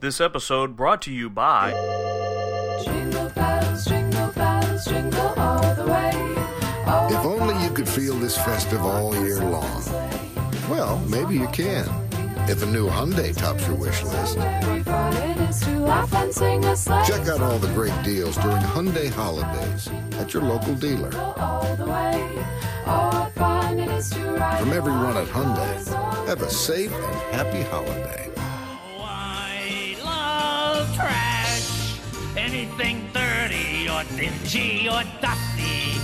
This 0.00 0.20
episode 0.20 0.76
brought 0.76 1.02
to 1.02 1.12
you 1.12 1.28
by 1.28 1.72
Jingle 2.84 3.30
bells, 3.30 3.84
jingle 3.84 4.28
bells, 4.28 4.84
jingle 4.84 5.34
all 5.36 5.74
the 5.74 5.86
way. 5.86 6.12
Oh, 6.86 7.08
If 7.10 7.24
only 7.26 7.60
you 7.64 7.70
could 7.72 7.88
feel 7.88 8.14
this 8.14 8.36
festive 8.36 8.80
all 8.80 9.12
year 9.16 9.40
long. 9.40 9.82
Well, 10.70 11.00
maybe 11.10 11.34
you 11.34 11.48
can. 11.48 11.84
If 12.48 12.62
a 12.62 12.66
new 12.66 12.88
Hyundai 12.88 13.36
tops 13.36 13.66
your 13.66 13.74
wish 13.74 14.04
list. 14.04 14.36
very 14.36 14.84
fun 14.84 15.14
it 15.14 15.36
is 15.50 15.58
to 15.62 15.80
laugh 15.80 16.14
and 16.14 16.32
sing 16.32 16.64
a 16.64 16.76
sleigh. 16.76 17.02
Check 17.04 17.26
out 17.26 17.40
all 17.40 17.58
the 17.58 17.74
great 17.74 18.00
deals 18.04 18.36
during 18.36 18.62
Hyundai 18.62 19.10
holidays 19.10 19.88
at 20.20 20.32
your 20.32 20.44
local 20.44 20.76
dealer. 20.76 21.10
all 21.38 21.74
the 21.74 21.86
way. 21.86 22.22
What 22.84 23.32
fun 23.32 23.80
it 23.80 23.90
is 23.90 24.10
to 24.10 24.22
ride. 24.30 24.60
From 24.60 24.72
everyone 24.72 25.16
at 25.16 25.26
Hyundai, 25.26 26.26
have 26.28 26.40
a 26.42 26.48
safe 26.50 26.92
and 26.92 27.16
happy 27.34 27.62
holiday. 27.62 28.26
I 30.98 31.04
love 31.04 31.10
trash. 31.10 32.36
Anything 32.36 33.08
dirty 33.12 33.88
or 33.88 34.02
dingy 34.16 34.88
or 34.88 35.02
dusty. 35.20 36.00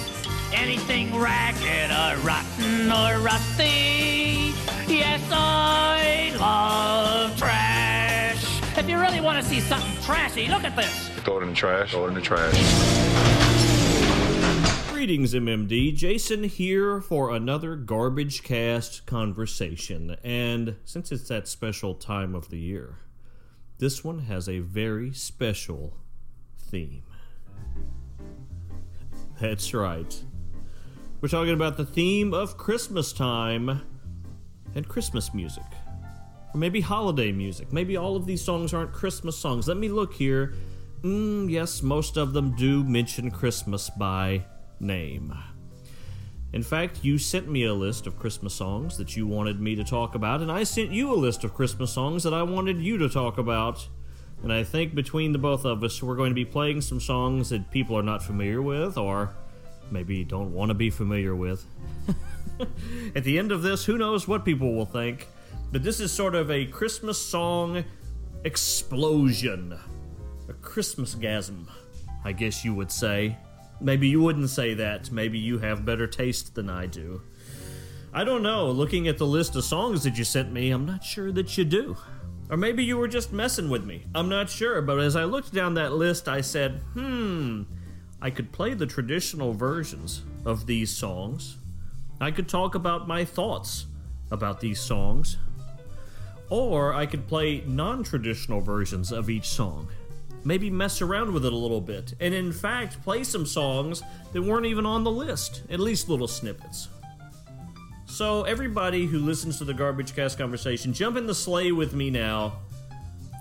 Anything 0.53 1.17
ragged 1.19 1.91
or 1.91 2.17
rotten 2.27 2.93
or 2.93 3.19
rusty. 3.25 4.55
Yes, 4.87 5.23
I 5.31 6.35
love 6.39 7.37
trash. 7.37 8.79
If 8.79 8.89
you 8.89 8.99
really 9.01 9.21
want 9.21 9.43
to 9.43 9.45
see 9.45 9.61
something 9.61 10.03
trashy, 10.03 10.49
look 10.49 10.65
at 10.65 10.77
this. 10.77 11.09
Throw 11.25 11.39
it 11.39 11.43
in 11.43 11.49
the 11.51 11.55
trash. 11.55 11.91
Throw 11.93 12.05
it 12.07 12.09
in 12.09 12.15
the 12.15 12.21
trash. 12.21 12.55
Greetings, 14.91 15.35
MMD. 15.35 15.95
Jason 15.95 16.45
here 16.45 17.01
for 17.01 17.31
another 17.31 17.77
Garbage 17.77 18.43
Cast 18.43 19.05
conversation. 19.07 20.17
And 20.25 20.77
since 20.85 21.13
it's 21.13 21.29
that 21.29 21.47
special 21.49 21.95
time 21.95 22.35
of 22.35 22.49
the 22.51 22.59
year, 22.59 22.97
this 23.79 24.05
one 24.05 24.21
has 24.21 24.49
a 24.49 24.61
very 24.61 25.13
special 25.13 25.97
theme. 26.57 27.03
That's 29.41 29.75
right. 29.75 30.23
We're 31.21 31.29
talking 31.29 31.55
about 31.55 31.77
the 31.77 31.87
theme 31.87 32.33
of 32.35 32.57
Christmas 32.57 33.13
time 33.13 33.81
and 34.75 34.89
Christmas 34.89 35.35
music. 35.35 35.65
Or 36.53 36.59
maybe 36.59 36.81
holiday 36.81 37.33
music. 37.33 37.73
Maybe 37.73 37.97
all 37.97 38.15
of 38.15 38.27
these 38.27 38.43
songs 38.43 38.73
aren't 38.73 38.93
Christmas 38.93 39.37
songs. 39.37 39.67
Let 39.67 39.77
me 39.77 39.89
look 39.89 40.15
here. 40.15 40.55
Mm, 41.03 41.51
yes, 41.51 41.83
most 41.83 42.17
of 42.17 42.33
them 42.33 42.55
do 42.57 42.85
mention 42.85 43.31
Christmas 43.31 43.91
by 43.91 44.45
name. 44.81 45.35
In 46.55 46.63
fact, 46.63 47.03
you 47.03 47.19
sent 47.19 47.49
me 47.49 47.65
a 47.65 47.75
list 47.75 48.07
of 48.07 48.17
Christmas 48.17 48.55
songs 48.55 48.97
that 48.97 49.17
you 49.17 49.27
wanted 49.27 49.61
me 49.61 49.75
to 49.75 49.83
talk 49.83 50.15
about, 50.15 50.41
and 50.41 50.53
I 50.53 50.63
sent 50.63 50.93
you 50.93 51.13
a 51.13 51.17
list 51.17 51.43
of 51.43 51.53
Christmas 51.53 51.93
songs 51.93 52.23
that 52.23 52.33
I 52.33 52.45
wanted 52.45 52.81
you 52.81 52.97
to 52.99 53.09
talk 53.09 53.39
about. 53.39 53.89
And 54.41 54.53
I 54.53 54.63
think 54.63 54.95
between 54.95 55.33
the 55.33 55.39
both 55.39 55.65
of 55.65 55.83
us, 55.83 56.01
we're 56.01 56.15
going 56.15 56.31
to 56.31 56.35
be 56.35 56.45
playing 56.45 56.81
some 56.81 57.01
songs 57.01 57.49
that 57.49 57.73
people 57.73 57.99
are 57.99 58.05
not 58.05 58.23
familiar 58.23 58.63
with, 58.63 58.97
or 58.97 59.35
maybe 59.91 60.23
don't 60.23 60.53
want 60.53 60.69
to 60.69 60.75
be 60.75 60.91
familiar 60.91 61.35
with. 61.35 61.67
At 63.17 63.25
the 63.25 63.37
end 63.37 63.51
of 63.51 63.63
this, 63.63 63.85
who 63.85 63.99
knows 63.99 64.29
what 64.29 64.45
people 64.45 64.75
will 64.75 64.87
think. 64.87 65.27
But 65.73 65.83
this 65.83 65.99
is 65.99 66.13
sort 66.13 66.37
of 66.37 66.53
a 66.53 66.67
Christmas 66.67 67.21
song 67.21 67.85
explosion. 68.45 69.77
A 70.49 70.53
Christmas 70.53 71.17
gasm, 71.17 71.67
I 72.25 72.31
guess 72.31 72.65
you 72.65 72.75
would 72.75 72.93
say. 72.93 73.39
Maybe 73.85 74.09
you 74.09 74.23
wouldn't 74.23 74.49
say 74.49 74.73
that. 74.73 75.11
Maybe 75.11 75.39
you 75.39 75.59
have 75.59 75.85
better 75.85 76.07
taste 76.07 76.55
than 76.55 76.71
I 76.71 76.87
do. 76.87 77.21
I 78.15 78.25
don't 78.25 78.43
know. 78.43 78.71
Looking 78.71 79.09
at 79.09 79.19
the 79.19 79.27
list 79.27 79.55
of 79.57 79.65
songs 79.65 80.05
that 80.05 80.17
you 80.17 80.25
sent 80.25 80.51
me, 80.51 80.71
I'm 80.71 80.87
not 80.87 81.05
sure 81.05 81.31
that 81.33 81.59
you 81.59 81.67
do. 81.67 81.95
Or 82.49 82.57
maybe 82.57 82.83
you 82.83 82.97
were 82.97 83.09
just 83.09 83.31
messing 83.31 83.69
with 83.69 83.85
me. 83.85 84.07
I'm 84.15 84.31
not 84.31 84.49
sure. 84.49 84.81
But 84.81 85.01
as 85.01 85.17
I 85.17 85.25
looked 85.25 85.53
down 85.53 85.75
that 85.75 85.93
list, 85.93 86.29
I 86.29 86.41
said, 86.41 86.81
hmm, 86.95 87.65
I 88.23 88.31
could 88.31 88.53
play 88.53 88.73
the 88.73 88.87
traditional 88.87 89.53
versions 89.53 90.23
of 90.47 90.65
these 90.65 90.91
songs. 90.91 91.59
I 92.23 92.31
could 92.31 92.49
talk 92.49 92.75
about 92.75 93.07
my 93.07 93.23
thoughts 93.23 93.85
about 94.31 94.61
these 94.61 94.81
songs. 94.81 95.37
Or 96.49 96.95
I 96.95 97.05
could 97.05 97.29
play 97.29 97.63
non 97.67 98.03
traditional 98.03 98.63
versions 98.63 99.13
of 99.13 99.29
each 99.29 99.49
song. 99.49 99.89
Maybe 100.45 100.69
mess 100.71 101.01
around 101.01 101.33
with 101.33 101.47
it 101.47 101.53
a 101.53 101.57
little 101.57 101.81
bit. 101.81 102.15
And 102.21 102.35
in 102.35 102.53
fact, 102.53 103.03
play 103.03 103.25
some 103.25 103.47
songs 103.47 104.03
that 104.33 104.43
weren't 104.43 104.67
even 104.67 104.85
on 104.85 105.03
the 105.03 105.11
list, 105.11 105.63
at 105.71 105.81
least 105.81 106.09
little 106.09 106.29
snippets. 106.29 106.89
So, 108.07 108.45
everybody 108.45 109.07
who 109.07 109.19
listens 109.19 109.59
to 109.59 109.65
the 109.65 109.75
Garbage 109.75 110.15
Cast 110.15 110.39
conversation, 110.39 110.93
jump 110.93 111.17
in 111.17 111.27
the 111.27 111.35
sleigh 111.35 111.73
with 111.73 111.95
me 111.95 112.11
now 112.11 112.59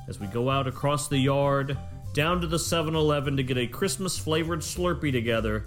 as 0.07 0.19
we 0.19 0.27
go 0.27 0.49
out 0.49 0.67
across 0.67 1.07
the 1.07 1.17
yard, 1.17 1.77
down 2.13 2.41
to 2.41 2.47
the 2.47 2.59
7 2.59 2.95
Eleven 2.95 3.37
to 3.37 3.43
get 3.43 3.57
a 3.57 3.67
Christmas 3.67 4.17
flavored 4.17 4.59
Slurpee 4.59 5.11
together. 5.11 5.65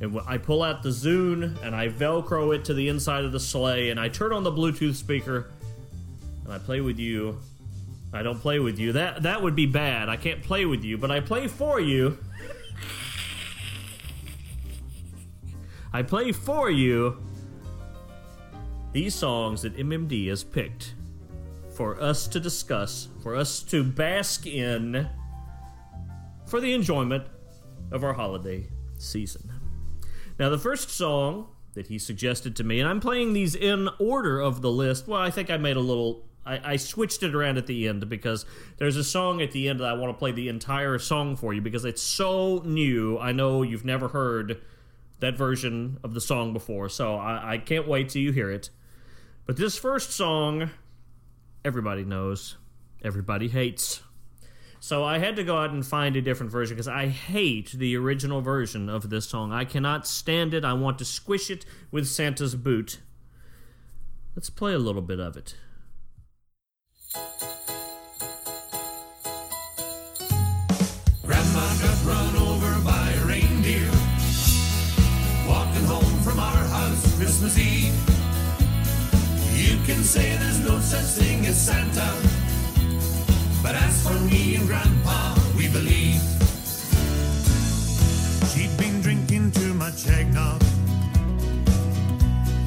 And 0.00 0.18
I 0.26 0.38
pull 0.38 0.62
out 0.62 0.82
the 0.82 0.90
Zune 0.90 1.60
and 1.62 1.74
I 1.74 1.88
Velcro 1.88 2.54
it 2.54 2.64
to 2.66 2.74
the 2.74 2.88
inside 2.88 3.24
of 3.24 3.32
the 3.32 3.40
sleigh, 3.40 3.90
and 3.90 3.98
I 3.98 4.08
turn 4.08 4.32
on 4.32 4.42
the 4.42 4.52
Bluetooth 4.52 4.94
speaker 4.94 5.50
and 6.44 6.52
I 6.52 6.58
play 6.58 6.80
with 6.80 6.98
you. 6.98 7.38
I 8.14 8.22
don't 8.22 8.40
play 8.40 8.60
with 8.60 8.78
you. 8.78 8.92
That 8.92 9.24
that 9.24 9.42
would 9.42 9.56
be 9.56 9.66
bad. 9.66 10.08
I 10.08 10.16
can't 10.16 10.42
play 10.42 10.64
with 10.64 10.84
you, 10.84 10.96
but 10.96 11.10
I 11.10 11.20
play 11.20 11.48
for 11.48 11.80
you. 11.80 12.16
I 15.92 16.02
play 16.02 16.32
for 16.32 16.70
you 16.70 17.18
these 18.92 19.14
songs 19.14 19.62
that 19.62 19.76
MMD 19.76 20.28
has 20.28 20.44
picked 20.44 20.94
for 21.74 22.00
us 22.00 22.28
to 22.28 22.38
discuss, 22.38 23.08
for 23.22 23.34
us 23.34 23.62
to 23.64 23.82
bask 23.82 24.46
in 24.46 25.08
for 26.46 26.60
the 26.60 26.72
enjoyment 26.72 27.24
of 27.90 28.04
our 28.04 28.12
holiday 28.12 28.68
season. 28.98 29.52
Now, 30.38 30.48
the 30.48 30.58
first 30.58 30.90
song 30.90 31.48
that 31.74 31.88
he 31.88 31.98
suggested 31.98 32.54
to 32.56 32.64
me, 32.64 32.80
and 32.80 32.88
I'm 32.88 33.00
playing 33.00 33.32
these 33.32 33.54
in 33.54 33.88
order 33.98 34.40
of 34.40 34.62
the 34.62 34.70
list. 34.70 35.08
Well, 35.08 35.20
I 35.20 35.30
think 35.30 35.50
I 35.50 35.56
made 35.56 35.76
a 35.76 35.80
little. 35.80 36.28
I, 36.46 36.72
I 36.72 36.76
switched 36.76 37.22
it 37.22 37.34
around 37.34 37.58
at 37.58 37.66
the 37.66 37.88
end 37.88 38.08
because 38.08 38.44
there's 38.78 38.96
a 38.96 39.04
song 39.04 39.40
at 39.40 39.52
the 39.52 39.68
end 39.68 39.80
that 39.80 39.86
I 39.86 39.94
want 39.94 40.14
to 40.14 40.18
play 40.18 40.32
the 40.32 40.48
entire 40.48 40.98
song 40.98 41.36
for 41.36 41.54
you 41.54 41.60
because 41.60 41.84
it's 41.84 42.02
so 42.02 42.62
new. 42.64 43.18
I 43.18 43.32
know 43.32 43.62
you've 43.62 43.84
never 43.84 44.08
heard 44.08 44.60
that 45.20 45.36
version 45.36 45.98
of 46.04 46.14
the 46.14 46.20
song 46.20 46.52
before, 46.52 46.88
so 46.88 47.16
I, 47.16 47.54
I 47.54 47.58
can't 47.58 47.88
wait 47.88 48.10
till 48.10 48.22
you 48.22 48.32
hear 48.32 48.50
it. 48.50 48.70
But 49.46 49.56
this 49.56 49.78
first 49.78 50.10
song, 50.10 50.70
everybody 51.64 52.04
knows, 52.04 52.56
everybody 53.02 53.48
hates. 53.48 54.02
So 54.80 55.02
I 55.02 55.18
had 55.18 55.36
to 55.36 55.44
go 55.44 55.56
out 55.56 55.70
and 55.70 55.84
find 55.84 56.14
a 56.14 56.20
different 56.20 56.52
version 56.52 56.76
because 56.76 56.88
I 56.88 57.06
hate 57.06 57.72
the 57.72 57.96
original 57.96 58.42
version 58.42 58.90
of 58.90 59.08
this 59.08 59.26
song. 59.26 59.50
I 59.50 59.64
cannot 59.64 60.06
stand 60.06 60.52
it. 60.52 60.62
I 60.62 60.74
want 60.74 60.98
to 60.98 61.06
squish 61.06 61.50
it 61.50 61.64
with 61.90 62.06
Santa's 62.06 62.54
boot. 62.54 63.00
Let's 64.36 64.50
play 64.50 64.74
a 64.74 64.78
little 64.78 65.00
bit 65.00 65.20
of 65.20 65.38
it. 65.38 65.56
Grandma 71.22 71.66
got 71.80 72.04
run 72.04 72.36
over 72.36 72.80
by 72.84 73.10
a 73.10 73.24
reindeer. 73.26 73.90
Walking 75.48 75.84
home 75.84 76.18
from 76.22 76.38
our 76.38 76.64
house 76.76 77.16
Christmas 77.16 77.58
Eve. 77.58 77.94
You 79.54 79.78
can 79.86 80.02
say 80.02 80.36
there's 80.36 80.60
no 80.60 80.78
such 80.80 81.22
thing 81.22 81.46
as 81.46 81.56
Santa. 81.56 82.10
But 83.62 83.74
as 83.76 84.02
for 84.06 84.18
me 84.30 84.56
and 84.56 84.66
Grandpa, 84.66 85.34
we 85.56 85.68
believe. 85.68 86.20
She'd 88.52 88.76
been 88.76 89.00
drinking 89.00 89.52
too 89.52 89.72
much 89.74 90.06
eggnog. 90.08 90.62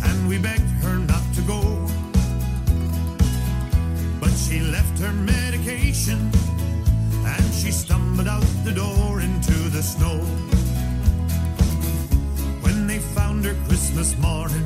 And 0.04 0.28
we 0.28 0.38
begged 0.40 0.70
her 0.84 0.98
not 0.98 1.24
to 1.36 1.42
go. 1.42 1.87
She 4.38 4.60
left 4.62 5.00
her 5.00 5.12
medication 5.12 6.32
and 7.26 7.54
she 7.54 7.72
stumbled 7.72 8.28
out 8.28 8.46
the 8.64 8.72
door 8.72 9.20
into 9.20 9.54
the 9.70 9.82
snow. 9.82 10.20
When 12.62 12.88
they 12.88 13.00
found 13.00 13.44
her 13.46 13.56
Christmas 13.68 14.18
morning 14.20 14.66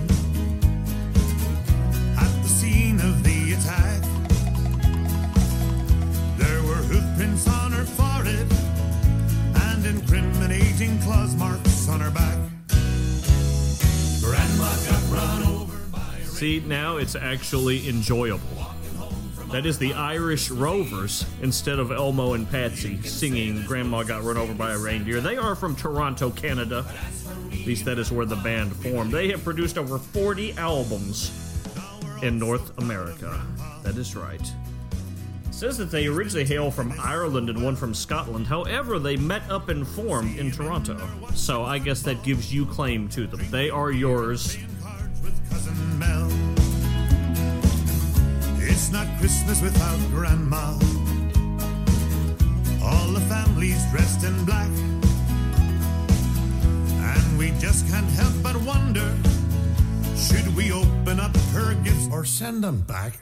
at 2.18 2.34
the 2.44 2.50
scene 2.50 3.00
of 3.00 3.24
the 3.24 3.54
attack, 3.54 4.02
there 6.38 6.62
were 6.64 6.82
hoof 6.92 7.18
prints 7.18 7.48
on 7.48 7.72
her 7.72 7.86
forehead 7.86 8.48
and 9.68 9.86
incriminating 9.86 11.00
claws 11.00 11.36
marks 11.36 11.90
on 11.90 12.02
her 12.02 12.12
back. 12.12 12.38
See, 16.42 16.60
now 16.60 16.98
it's 16.98 17.16
actually 17.16 17.88
enjoyable. 17.88 18.71
That 19.52 19.66
is 19.66 19.78
the 19.78 19.94
Irish 19.94 20.50
Rovers 20.50 21.26
instead 21.42 21.78
of 21.78 21.92
Elmo 21.92 22.36
and 22.36 22.50
Patsy 22.50 23.02
singing 23.02 23.66
Grandma 23.66 24.02
Got 24.04 24.24
Run 24.24 24.38
Over 24.38 24.54
by 24.54 24.72
a 24.72 24.78
Reindeer. 24.78 25.20
They 25.20 25.36
are 25.36 25.56
from 25.56 25.76
Toronto, 25.76 26.30
Canada. 26.30 26.86
At 27.52 27.68
least 27.68 27.84
that 27.84 28.00
is 28.00 28.14
where 28.14 28.26
the 28.26 28.38
band 28.38 28.74
formed. 28.78 29.12
They 29.12 29.30
have 29.32 29.44
produced 29.44 29.78
over 29.78 29.98
40 29.98 30.54
albums 30.54 31.32
in 32.24 32.40
North 32.40 32.78
America. 32.78 33.46
That 33.84 33.98
is 33.98 34.16
right. 34.16 34.40
It 34.40 35.54
says 35.54 35.78
that 35.80 35.92
they 35.92 36.08
originally 36.08 36.46
hail 36.46 36.72
from 36.72 36.94
Ireland 36.98 37.50
and 37.50 37.62
one 37.62 37.76
from 37.76 37.94
Scotland. 37.94 38.48
However, 38.48 39.00
they 39.00 39.18
met 39.18 39.44
up 39.50 39.68
and 39.68 39.86
formed 39.86 40.40
in 40.40 40.52
Toronto. 40.52 40.98
So 41.34 41.66
I 41.66 41.78
guess 41.78 42.02
that 42.04 42.24
gives 42.24 42.54
you 42.54 42.66
claim 42.66 43.10
to 43.10 43.28
them. 43.28 43.46
They 43.52 43.70
are 43.70 43.92
yours. 43.92 44.58
It's 48.82 48.92
not 48.92 49.06
Christmas 49.20 49.62
without 49.62 50.00
Grandma. 50.10 50.74
All 52.84 53.08
the 53.14 53.24
family's 53.30 53.86
dressed 53.92 54.24
in 54.24 54.44
black. 54.44 54.72
And 57.14 57.38
we 57.38 57.52
just 57.60 57.88
can't 57.90 58.10
help 58.10 58.34
but 58.42 58.56
wonder 58.66 59.16
should 60.18 60.56
we 60.56 60.72
open 60.72 61.20
up 61.20 61.38
her 61.54 61.76
gifts 61.84 62.08
or 62.12 62.26
send 62.26 62.64
them 62.64 62.82
back? 62.82 63.20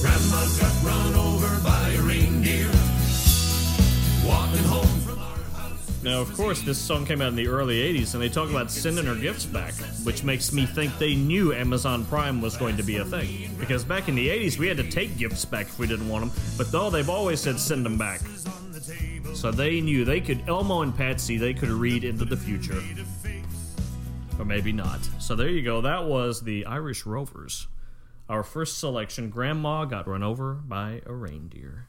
Grandma 0.00 0.40
got 0.58 0.74
run 0.82 1.14
over 1.14 1.62
by 1.62 1.90
a 1.90 2.02
reindeer. 2.02 2.37
Now, 6.02 6.20
of 6.20 6.32
course, 6.34 6.62
this 6.62 6.78
song 6.78 7.04
came 7.04 7.20
out 7.20 7.28
in 7.28 7.36
the 7.36 7.48
early 7.48 7.80
80s, 7.80 8.14
and 8.14 8.22
they 8.22 8.28
talk 8.28 8.50
about 8.50 8.70
sending 8.70 9.04
her 9.04 9.16
gifts 9.16 9.44
back, 9.44 9.74
which 10.04 10.22
makes 10.22 10.52
me 10.52 10.64
think 10.64 10.96
they 10.98 11.16
knew 11.16 11.52
Amazon 11.52 12.04
Prime 12.04 12.40
was 12.40 12.56
going 12.56 12.76
to 12.76 12.84
be 12.84 12.98
a 12.98 13.04
thing. 13.04 13.50
Because 13.58 13.84
back 13.84 14.08
in 14.08 14.14
the 14.14 14.28
80s, 14.28 14.58
we 14.58 14.68
had 14.68 14.76
to 14.76 14.88
take 14.88 15.18
gifts 15.18 15.44
back 15.44 15.66
if 15.66 15.78
we 15.78 15.88
didn't 15.88 16.08
want 16.08 16.32
them, 16.32 16.42
but 16.56 16.70
though 16.70 16.88
they've 16.88 17.10
always 17.10 17.40
said 17.40 17.58
send 17.58 17.84
them 17.84 17.98
back. 17.98 18.20
So 19.34 19.50
they 19.50 19.80
knew 19.80 20.04
they 20.04 20.20
could, 20.20 20.48
Elmo 20.48 20.82
and 20.82 20.96
Patsy, 20.96 21.36
they 21.36 21.52
could 21.52 21.68
read 21.68 22.04
into 22.04 22.24
the 22.24 22.36
future. 22.36 22.82
Or 24.38 24.44
maybe 24.44 24.72
not. 24.72 25.00
So 25.18 25.34
there 25.34 25.48
you 25.48 25.62
go. 25.62 25.80
That 25.80 26.04
was 26.04 26.42
the 26.42 26.64
Irish 26.64 27.06
Rovers. 27.06 27.66
Our 28.28 28.44
first 28.44 28.78
selection, 28.78 29.30
Grandma 29.30 29.84
Got 29.84 30.06
Run 30.06 30.22
Over 30.22 30.54
by 30.54 31.02
a 31.06 31.12
Reindeer. 31.12 31.86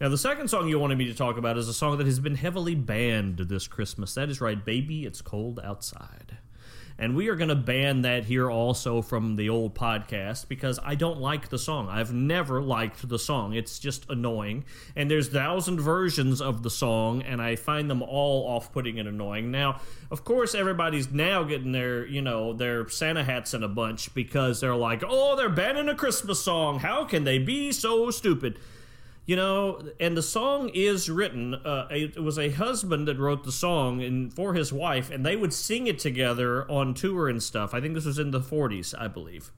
Now, 0.00 0.08
the 0.08 0.16
second 0.16 0.48
song 0.48 0.66
you 0.66 0.78
wanted 0.78 0.96
me 0.96 1.08
to 1.08 1.14
talk 1.14 1.36
about 1.36 1.58
is 1.58 1.68
a 1.68 1.74
song 1.74 1.98
that 1.98 2.06
has 2.06 2.18
been 2.18 2.34
heavily 2.34 2.74
banned 2.74 3.36
this 3.36 3.68
Christmas. 3.68 4.14
That 4.14 4.30
is 4.30 4.40
right, 4.40 4.64
Baby, 4.64 5.04
It's 5.04 5.20
Cold 5.20 5.60
Outside. 5.62 6.38
And 6.98 7.14
we 7.14 7.28
are 7.28 7.36
going 7.36 7.50
to 7.50 7.54
ban 7.54 8.00
that 8.00 8.24
here 8.24 8.50
also 8.50 9.02
from 9.02 9.36
the 9.36 9.50
old 9.50 9.74
podcast 9.74 10.48
because 10.48 10.78
I 10.82 10.94
don't 10.94 11.20
like 11.20 11.50
the 11.50 11.58
song. 11.58 11.90
I've 11.90 12.14
never 12.14 12.62
liked 12.62 13.06
the 13.06 13.18
song. 13.18 13.52
It's 13.52 13.78
just 13.78 14.08
annoying. 14.08 14.64
And 14.96 15.10
there's 15.10 15.28
thousand 15.28 15.80
versions 15.80 16.40
of 16.40 16.62
the 16.62 16.70
song, 16.70 17.20
and 17.20 17.42
I 17.42 17.56
find 17.56 17.90
them 17.90 18.00
all 18.02 18.48
off-putting 18.48 18.98
and 18.98 19.06
annoying. 19.06 19.50
Now, 19.50 19.82
of 20.10 20.24
course, 20.24 20.54
everybody's 20.54 21.10
now 21.10 21.42
getting 21.42 21.72
their, 21.72 22.06
you 22.06 22.22
know, 22.22 22.54
their 22.54 22.88
Santa 22.88 23.22
hats 23.22 23.52
in 23.52 23.62
a 23.62 23.68
bunch 23.68 24.14
because 24.14 24.62
they're 24.62 24.74
like, 24.74 25.02
oh, 25.06 25.36
they're 25.36 25.50
banning 25.50 25.90
a 25.90 25.94
Christmas 25.94 26.42
song. 26.42 26.78
How 26.78 27.04
can 27.04 27.24
they 27.24 27.38
be 27.38 27.70
so 27.70 28.10
stupid? 28.10 28.58
You 29.30 29.36
know, 29.36 29.80
and 30.00 30.16
the 30.16 30.24
song 30.24 30.72
is 30.74 31.08
written. 31.08 31.54
Uh, 31.54 31.86
it 31.88 32.20
was 32.20 32.36
a 32.36 32.50
husband 32.50 33.06
that 33.06 33.16
wrote 33.16 33.44
the 33.44 33.52
song 33.52 34.02
and 34.02 34.34
for 34.34 34.54
his 34.54 34.72
wife, 34.72 35.08
and 35.08 35.24
they 35.24 35.36
would 35.36 35.52
sing 35.52 35.86
it 35.86 36.00
together 36.00 36.68
on 36.68 36.94
tour 36.94 37.28
and 37.28 37.40
stuff. 37.40 37.72
I 37.72 37.80
think 37.80 37.94
this 37.94 38.06
was 38.06 38.18
in 38.18 38.32
the 38.32 38.40
40s, 38.40 38.92
I 38.98 39.06
believe. 39.06 39.52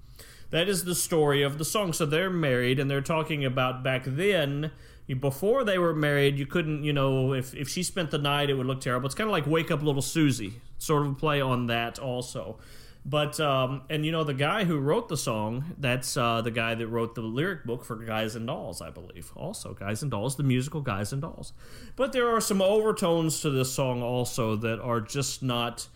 That 0.51 0.69
is 0.69 0.85
the 0.85 0.95
story 0.95 1.43
of 1.43 1.57
the 1.57 1.65
song. 1.65 1.95
So 1.95 2.05
they're 2.05 2.29
married, 2.29 2.79
and 2.79 2.91
they're 2.91 3.01
talking 3.01 3.47
about 3.47 3.83
back 3.83 4.03
then. 4.05 4.73
Before 5.19 5.65
they 5.65 5.79
were 5.79 5.95
married, 5.95 6.39
you 6.39 6.45
couldn't, 6.45 6.85
you 6.85 6.93
know, 6.93 7.33
if, 7.33 7.55
if 7.55 7.71
she 7.71 7.83
spent 7.83 8.11
the 8.11 8.19
night, 8.19 8.51
it 8.51 8.55
would 8.59 8.67
look 8.67 8.83
terrible. 8.83 9.07
It's 9.07 9.15
kind 9.15 9.29
of 9.29 9.33
like 9.33 9.47
Wake 9.47 9.71
Up 9.71 9.83
Little 9.83 10.03
Susie, 10.03 10.61
sort 10.77 11.07
of 11.07 11.13
a 11.13 11.15
play 11.15 11.41
on 11.41 11.69
that 11.69 11.99
also. 11.99 12.59
But 13.05 13.41
um, 13.41 13.83
and 13.91 14.07
you 14.07 14.13
know 14.13 14.23
the 14.23 14.35
guy 14.35 14.63
who 14.65 14.79
wrote 14.79 15.09
the 15.09 15.17
song, 15.17 15.75
that's 15.77 16.17
uh, 16.17 16.41
the 16.41 16.53
guy 16.53 16.75
that 16.77 16.87
wrote 16.87 17.17
the 17.17 17.21
lyric 17.21 17.65
book 17.65 17.85
for 17.85 17.97
Guys 17.97 18.37
and 18.37 18.47
Dolls, 18.47 18.81
I 18.81 18.91
believe. 18.91 19.33
Also, 19.35 19.75
Guys 19.75 20.03
and 20.03 20.11
Dolls, 20.11 20.37
the 20.37 20.45
musical 20.45 20.81
Guys 20.81 21.13
and 21.13 21.21
Dolls. 21.21 21.53
But 21.97 22.13
there 22.13 22.29
are 22.29 22.41
some 22.41 22.63
overtones 22.63 23.41
to 23.41 23.51
this 23.51 23.73
song 23.73 24.03
also 24.03 24.55
that 24.57 24.81
are 24.81 25.01
just 25.01 25.43
not, 25.43 25.89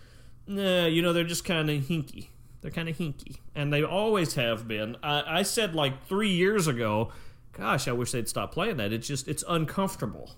you 0.48 1.00
know, 1.00 1.12
they're 1.12 1.22
just 1.22 1.44
kind 1.44 1.70
of 1.70 1.84
hinky. 1.84 2.28
They're 2.60 2.72
kind 2.72 2.88
of 2.88 2.96
hinky, 2.98 3.36
and 3.54 3.72
they 3.72 3.84
always 3.84 4.34
have 4.34 4.66
been. 4.66 4.96
I, 5.00 5.38
I 5.38 5.42
said 5.42 5.76
like 5.76 6.08
three 6.08 6.30
years 6.30 6.66
ago, 6.66 7.12
gosh, 7.52 7.86
I 7.86 7.92
wish 7.92 8.10
they'd 8.10 8.28
stop 8.28 8.52
playing 8.52 8.78
that. 8.78 8.92
It's 8.92 9.06
just 9.06 9.28
it's 9.28 9.44
uncomfortable, 9.48 10.32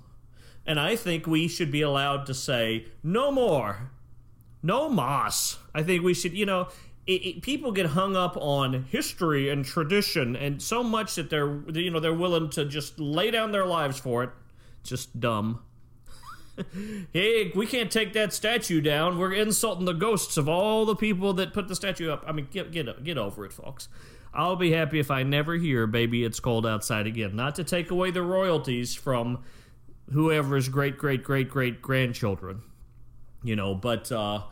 and 0.66 0.78
I 0.78 0.96
think 0.96 1.26
we 1.26 1.48
should 1.48 1.70
be 1.70 1.80
allowed 1.80 2.26
to 2.26 2.34
say 2.34 2.88
no 3.02 3.32
more 3.32 3.90
no 4.62 4.88
moss. 4.88 5.58
I 5.74 5.82
think 5.82 6.02
we 6.02 6.14
should, 6.14 6.32
you 6.32 6.46
know, 6.46 6.68
it, 7.06 7.26
it, 7.26 7.42
people 7.42 7.72
get 7.72 7.86
hung 7.86 8.16
up 8.16 8.36
on 8.36 8.84
history 8.84 9.48
and 9.48 9.64
tradition 9.64 10.36
and 10.36 10.60
so 10.60 10.82
much 10.82 11.14
that 11.14 11.30
they're, 11.30 11.60
you 11.72 11.90
know, 11.90 12.00
they're 12.00 12.12
willing 12.12 12.50
to 12.50 12.64
just 12.64 12.98
lay 12.98 13.30
down 13.30 13.52
their 13.52 13.66
lives 13.66 13.98
for 13.98 14.24
it. 14.24 14.30
Just 14.82 15.18
dumb. 15.18 15.60
hey, 17.12 17.52
we 17.54 17.66
can't 17.66 17.90
take 17.90 18.12
that 18.12 18.32
statue 18.32 18.80
down. 18.80 19.18
We're 19.18 19.32
insulting 19.32 19.84
the 19.84 19.92
ghosts 19.92 20.36
of 20.36 20.48
all 20.48 20.84
the 20.84 20.96
people 20.96 21.32
that 21.34 21.52
put 21.54 21.68
the 21.68 21.76
statue 21.76 22.10
up. 22.10 22.24
I 22.26 22.32
mean, 22.32 22.48
get 22.50 22.72
get 22.72 23.04
get 23.04 23.18
over 23.18 23.44
it, 23.44 23.52
folks. 23.52 23.88
I'll 24.34 24.56
be 24.56 24.72
happy 24.72 24.98
if 24.98 25.10
I 25.10 25.22
never 25.22 25.54
hear 25.54 25.86
"Baby, 25.86 26.24
It's 26.24 26.40
Cold 26.40 26.66
Outside" 26.66 27.06
again. 27.06 27.36
Not 27.36 27.54
to 27.56 27.64
take 27.64 27.90
away 27.90 28.10
the 28.10 28.22
royalties 28.22 28.94
from 28.94 29.44
whoever's 30.12 30.68
great 30.68 30.98
great 30.98 31.22
great 31.22 31.48
great 31.48 31.80
grandchildren 31.82 32.62
you 33.48 33.56
know 33.56 33.74
but 33.74 34.12
uh 34.12 34.42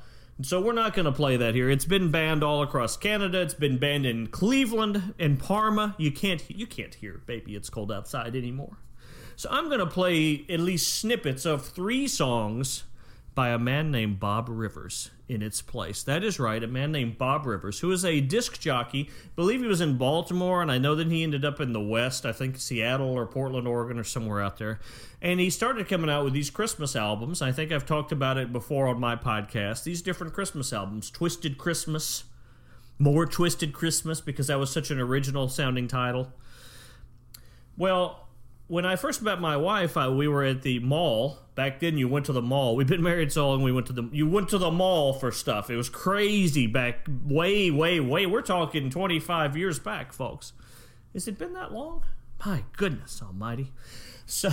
so 0.43 0.61
we're 0.61 0.73
not 0.73 0.93
going 0.93 1.07
to 1.07 1.13
play 1.13 1.39
that 1.39 1.55
here. 1.55 1.71
It's 1.71 1.87
been 1.87 2.11
banned 2.11 2.45
all 2.45 2.63
across 2.63 2.95
canada. 2.99 3.41
It's 3.41 3.55
been 3.55 3.79
banned 3.79 4.05
in 4.05 4.27
cleveland 4.27 5.15
and 5.19 5.39
parma. 5.39 5.95
You 5.97 6.13
can't 6.13 6.43
you 6.51 6.67
can't 6.67 6.95
hear 6.95 7.23
baby 7.25 7.57
it's 7.57 7.71
cold 7.71 7.91
outside 7.91 8.37
anymore. 8.37 8.79
So 9.37 9.49
i'm 9.51 9.67
going 9.67 9.81
to 9.81 9.87
play 9.87 10.45
at 10.49 10.61
least 10.61 10.95
snippets 10.95 11.45
of 11.45 11.65
three 11.65 12.09
songs 12.09 12.85
by 13.37 13.51
a 13.51 13.59
man 13.59 13.91
named 13.91 14.19
Bob 14.19 14.49
Rivers 14.49 15.11
in 15.29 15.43
its 15.43 15.61
place. 15.61 16.03
That 16.03 16.25
is 16.25 16.41
right, 16.41 16.65
a 16.65 16.67
man 16.67 16.91
named 16.91 17.19
Bob 17.19 17.45
Rivers, 17.45 17.81
who 17.81 17.93
is 17.93 18.03
a 18.03 18.23
disc 18.23 18.59
jockey. 18.59 19.11
I 19.11 19.29
believe 19.37 19.61
he 19.61 19.67
was 19.67 19.83
in 19.83 19.99
Baltimore, 19.99 20.63
and 20.63 20.73
I 20.73 20.79
know 20.79 20.95
that 20.95 21.09
he 21.09 21.23
ended 21.23 21.45
up 21.45 21.61
in 21.61 21.75
the 21.75 21.81
West, 21.81 22.25
I 22.25 22.33
think 22.33 22.57
Seattle 22.57 23.11
or 23.11 23.27
Portland, 23.27 23.69
Oregon, 23.69 23.99
or 23.99 24.05
somewhere 24.05 24.41
out 24.41 24.57
there. 24.57 24.81
And 25.21 25.39
he 25.39 25.51
started 25.51 25.87
coming 25.87 26.09
out 26.09 26.25
with 26.25 26.33
these 26.33 26.49
Christmas 26.49 26.97
albums. 26.97 27.43
I 27.43 27.53
think 27.53 27.73
I've 27.73 27.85
talked 27.85 28.11
about 28.11 28.39
it 28.39 28.55
before 28.55 28.89
on 28.89 28.99
my 28.99 29.17
podcast. 29.17 29.85
These 29.85 30.01
different 30.01 30.33
Christmas 30.33 30.73
albums 30.73 31.11
Twisted 31.11 31.59
Christmas, 31.59 32.25
More 32.99 33.27
Twisted 33.27 33.75
Christmas, 33.75 34.23
because 34.23 34.47
that 34.47 34.59
was 34.59 34.73
such 34.73 34.91
an 34.91 34.99
original 34.99 35.51
sounding 35.51 35.89
title. 35.89 36.33
Well, 37.77 38.26
when 38.69 38.85
I 38.85 38.97
first 38.97 39.23
met 39.23 39.41
my 39.41 39.57
wife, 39.57 39.97
I, 39.97 40.09
we 40.09 40.27
were 40.27 40.43
at 40.43 40.63
the 40.63 40.81
mall. 40.81 41.39
Back 41.55 41.81
then, 41.81 41.97
you 41.97 42.09
went 42.09 42.27
to 42.27 42.33
the 42.33 42.43
mall. 42.43 42.77
We've 42.77 42.87
been 42.87 43.03
married 43.03 43.33
so 43.33 43.49
long. 43.49 43.63
We 43.63 43.73
went 43.73 43.87
to 43.87 43.93
the 43.93 44.09
you 44.13 44.29
went 44.29 44.49
to 44.51 44.59
the 44.59 44.71
mall 44.71 45.13
for 45.13 45.31
stuff. 45.33 45.71
It 45.71 45.77
was 45.77 45.89
crazy 45.89 46.67
back 46.67 47.07
way, 47.25 47.71
way, 47.71 48.01
way. 48.01 48.27
We're 48.27 48.43
talking 48.43 48.91
twenty 48.91 49.21
five 49.21 49.57
years 49.57 49.79
back, 49.79 50.13
folks. 50.13 50.53
Has 51.15 51.29
it 51.29 51.39
been 51.39 51.55
that 51.55 51.73
long? 51.73 52.05
My 52.45 52.65
goodness 52.77 53.23
Almighty! 53.23 53.73
So, 54.27 54.51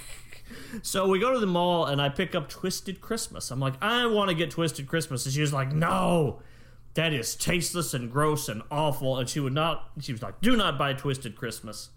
so 0.82 1.08
we 1.08 1.18
go 1.18 1.32
to 1.32 1.40
the 1.40 1.46
mall 1.46 1.86
and 1.86 2.00
I 2.00 2.08
pick 2.08 2.34
up 2.34 2.48
Twisted 2.48 3.00
Christmas. 3.00 3.50
I'm 3.50 3.58
like, 3.58 3.74
I 3.82 4.06
want 4.06 4.28
to 4.28 4.34
get 4.36 4.50
Twisted 4.50 4.86
Christmas, 4.86 5.24
and 5.24 5.34
she 5.34 5.40
was 5.40 5.52
like, 5.52 5.72
No, 5.72 6.42
that 6.94 7.12
is 7.12 7.34
tasteless 7.34 7.94
and 7.94 8.12
gross 8.12 8.48
and 8.48 8.62
awful. 8.70 9.16
And 9.18 9.28
she 9.28 9.40
would 9.40 9.54
not. 9.54 9.90
She 10.00 10.12
was 10.12 10.22
like, 10.22 10.40
Do 10.40 10.56
not 10.56 10.78
buy 10.78 10.92
Twisted 10.92 11.34
Christmas. 11.34 11.88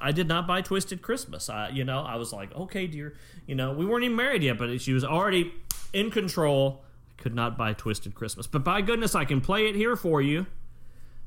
I 0.00 0.12
did 0.12 0.28
not 0.28 0.46
buy 0.46 0.60
Twisted 0.60 1.00
Christmas. 1.02 1.48
I, 1.48 1.70
you 1.70 1.84
know, 1.84 2.00
I 2.00 2.16
was 2.16 2.32
like, 2.32 2.54
okay, 2.54 2.86
dear. 2.86 3.14
You 3.46 3.54
know, 3.54 3.72
we 3.72 3.86
weren't 3.86 4.04
even 4.04 4.16
married 4.16 4.42
yet, 4.42 4.58
but 4.58 4.80
she 4.80 4.92
was 4.92 5.04
already 5.04 5.52
in 5.92 6.10
control. 6.10 6.84
I 7.10 7.22
could 7.22 7.34
not 7.34 7.56
buy 7.56 7.72
Twisted 7.72 8.14
Christmas. 8.14 8.46
But 8.46 8.64
by 8.64 8.82
goodness, 8.82 9.14
I 9.14 9.24
can 9.24 9.40
play 9.40 9.66
it 9.66 9.74
here 9.74 9.96
for 9.96 10.20
you. 10.20 10.46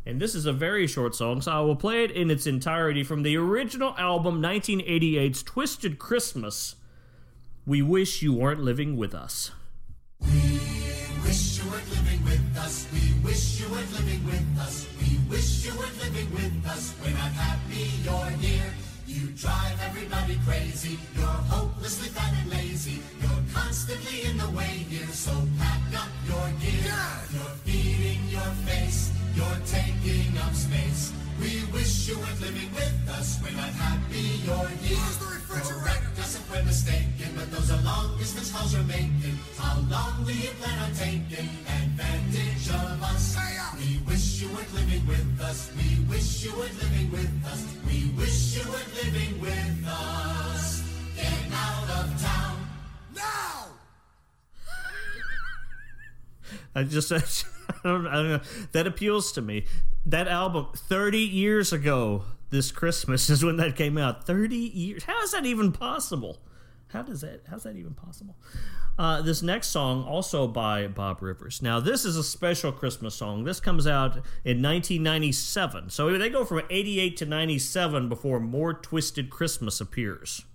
And 0.06 0.20
this 0.20 0.34
is 0.34 0.46
a 0.46 0.54
very 0.54 0.88
short 0.88 1.14
song, 1.16 1.42
so 1.42 1.52
I 1.52 1.60
will 1.62 1.76
play 1.76 2.04
it 2.04 2.12
in 2.12 2.32
its 2.32 2.48
entirety 2.48 3.04
from 3.04 3.22
the 3.22 3.38
original 3.38 3.96
album 3.98 4.42
1988's 4.42 5.44
Twisted 5.44 6.00
Christmas. 6.00 6.76
We 7.68 7.84
wish 7.84 8.24
you 8.24 8.34
weren't 8.34 8.62
living 8.62 8.98
with 8.98 9.14
us. 9.14 9.52
wish 10.22 11.60
you 11.60 11.70
weren't 11.70 11.90
living 11.90 12.01
drive 19.42 19.78
everybody 19.90 20.38
crazy. 20.46 21.00
You're 21.18 21.42
hopelessly 21.50 22.10
fat 22.10 22.32
and 22.42 22.52
lazy. 22.52 23.02
You're 23.22 23.44
constantly 23.54 24.30
in 24.30 24.38
the 24.38 24.50
way 24.54 24.86
here. 24.86 25.10
So 25.10 25.34
pack 25.58 25.82
up 25.98 26.12
your 26.30 26.48
gear. 26.62 26.94
You're 27.34 27.56
feeding 27.66 28.22
your 28.30 28.52
face. 28.70 29.12
You're 29.34 29.62
taking 29.66 30.38
up 30.38 30.54
space. 30.54 31.12
We 31.42 31.66
wish 31.74 32.08
you 32.08 32.20
weren't 32.22 32.40
living 32.40 32.70
with 32.76 32.94
us. 33.18 33.42
We're 33.42 33.58
not 33.58 33.74
happy 33.82 34.46
you're 34.46 34.72
here. 34.86 35.10
Correct 35.50 36.20
us 36.22 36.38
if 36.38 36.46
we're 36.52 36.64
mistaken, 36.64 37.34
but 37.36 37.50
those 37.50 37.72
are 37.72 37.82
long 37.82 38.18
distance 38.20 38.52
calls 38.52 38.74
you're 38.74 38.84
making. 38.84 39.38
How 39.58 39.82
long 39.90 40.24
do 40.24 40.34
you 40.34 40.54
plan 40.62 40.78
on 40.86 40.94
taking 40.94 41.50
advantage 41.66 42.70
of 42.70 43.02
us? 43.10 43.36
We 43.80 44.00
wish 44.06 44.42
you 44.42 44.50
weren't 44.54 44.74
living 44.76 45.06
with 45.08 45.42
us. 45.42 45.72
We 45.74 46.06
wish 46.06 46.46
you 46.46 46.54
weren't 46.54 46.78
living 46.78 47.10
with 47.10 47.34
us. 47.50 47.81
We 48.22 48.28
with 49.42 49.88
us. 49.88 50.84
Out 51.54 51.90
of 51.90 52.22
town 52.22 52.68
now. 53.16 53.68
I 56.76 56.84
just, 56.84 57.12
I 57.14 57.22
don't, 57.84 58.06
I 58.06 58.14
don't 58.14 58.30
know. 58.30 58.42
That 58.74 58.86
appeals 58.86 59.32
to 59.34 59.42
me. 59.42 59.66
That 60.06 60.28
album, 60.28 60.68
30 60.76 61.18
years 61.18 61.74
ago, 61.74 62.26
this 62.52 62.72
Christmas 62.72 63.28
is 63.32 63.44
when 63.44 63.58
that 63.58 63.76
came 63.76 63.98
out. 63.98 64.28
30 64.28 64.56
years. 64.56 65.04
How 65.06 65.24
is 65.24 65.32
that 65.32 65.48
even 65.48 65.72
possible? 65.72 66.38
How 66.90 67.02
does 67.02 67.22
that, 67.22 67.42
how's 67.50 67.64
that 67.64 67.76
even 67.76 67.96
possible? 67.96 68.36
Uh, 69.02 69.20
this 69.20 69.42
next 69.42 69.70
song, 69.70 70.04
also 70.04 70.48
by 70.48 70.86
Bob 70.86 71.24
Rivers. 71.24 71.60
Now, 71.60 71.80
this 71.80 72.06
is 72.06 72.18
a 72.18 72.24
special 72.24 72.72
Christmas 72.72 73.16
song. 73.16 73.46
This 73.46 73.60
comes 73.60 73.88
out 73.88 74.18
in 74.46 74.62
1997. 74.62 75.90
So 75.90 76.16
they 76.20 76.30
go 76.30 76.46
from 76.46 76.62
88 76.70 77.18
to 77.18 77.26
97 77.26 78.10
before 78.10 78.40
More 78.40 78.76
Twisted 78.76 79.32
Christmas 79.32 79.82
appears. 79.82 80.46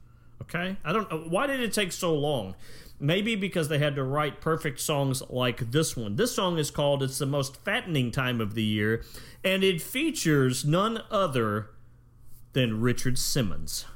Okay? 0.41 0.77
I 0.85 0.93
don't. 0.93 1.29
Why 1.29 1.49
did 1.49 1.59
it 1.59 1.73
take 1.73 1.91
so 1.91 2.15
long? 2.15 2.55
Maybe 3.01 3.35
because 3.35 3.69
they 3.69 3.79
had 3.79 3.97
to 3.97 4.05
write 4.05 4.41
perfect 4.41 4.79
songs 4.79 5.25
like 5.29 5.73
this 5.73 5.97
one. 5.97 6.15
This 6.15 6.33
song 6.33 6.57
is 6.57 6.71
called 6.71 7.03
It's 7.03 7.19
the 7.19 7.27
Most 7.27 7.57
Fattening 7.65 8.13
Time 8.13 8.41
of 8.41 8.55
the 8.55 8.63
Year, 8.63 9.03
and 9.43 9.65
it 9.65 9.83
features 9.83 10.65
none 10.65 11.03
other 11.11 11.71
than 12.53 12.81
Richard 12.81 13.19
Simmons. 13.19 13.87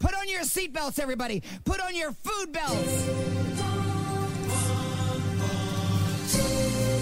Put 0.00 0.14
on 0.14 0.28
your 0.30 0.40
seatbelts, 0.40 0.98
everybody. 0.98 1.42
Put 1.64 1.78
on 1.80 1.94
your 1.94 2.12
food 2.12 2.52
belts. 2.52 3.06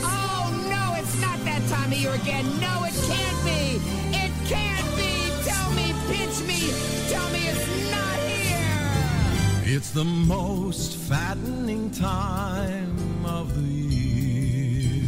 Oh, 0.02 0.67
no, 0.69 1.00
it's 1.00 1.21
not 1.21 1.38
that 1.45 1.62
time 1.69 1.93
of 1.93 1.97
year 1.97 2.12
again. 2.12 2.45
No, 2.59 2.85
it 2.85 2.95
can't 3.07 3.45
be. 3.45 3.78
It 4.19 4.33
can't 4.49 4.97
be. 4.97 5.31
Tell 5.49 5.71
me, 5.75 5.95
pinch 6.09 6.43
me. 6.43 6.73
Tell 7.09 7.31
me 7.31 7.47
it's 7.47 7.69
not 7.93 8.19
here. 8.26 9.76
It's 9.76 9.93
the 9.93 10.05
most 10.05 10.97
fattening 10.97 11.93
time 11.93 13.25
of 13.25 13.55
the 13.55 13.62
year. 13.62 15.05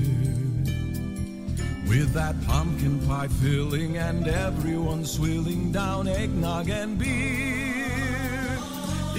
With 1.89 2.13
that 2.13 2.41
pumpkin 2.47 3.01
pie 3.09 3.27
filling 3.27 3.97
and 3.97 4.29
everyone 4.29 5.05
swilling 5.05 5.73
down 5.73 6.07
eggnog 6.07 6.71
and 6.71 6.97
beer. 6.97 7.60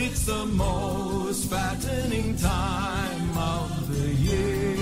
It's 0.04 0.26
the 0.26 0.48
most 0.48 1.48
fattening 1.48 2.36
time 2.36 3.38
of 3.38 3.88
the 3.88 4.08
year. 4.16 4.76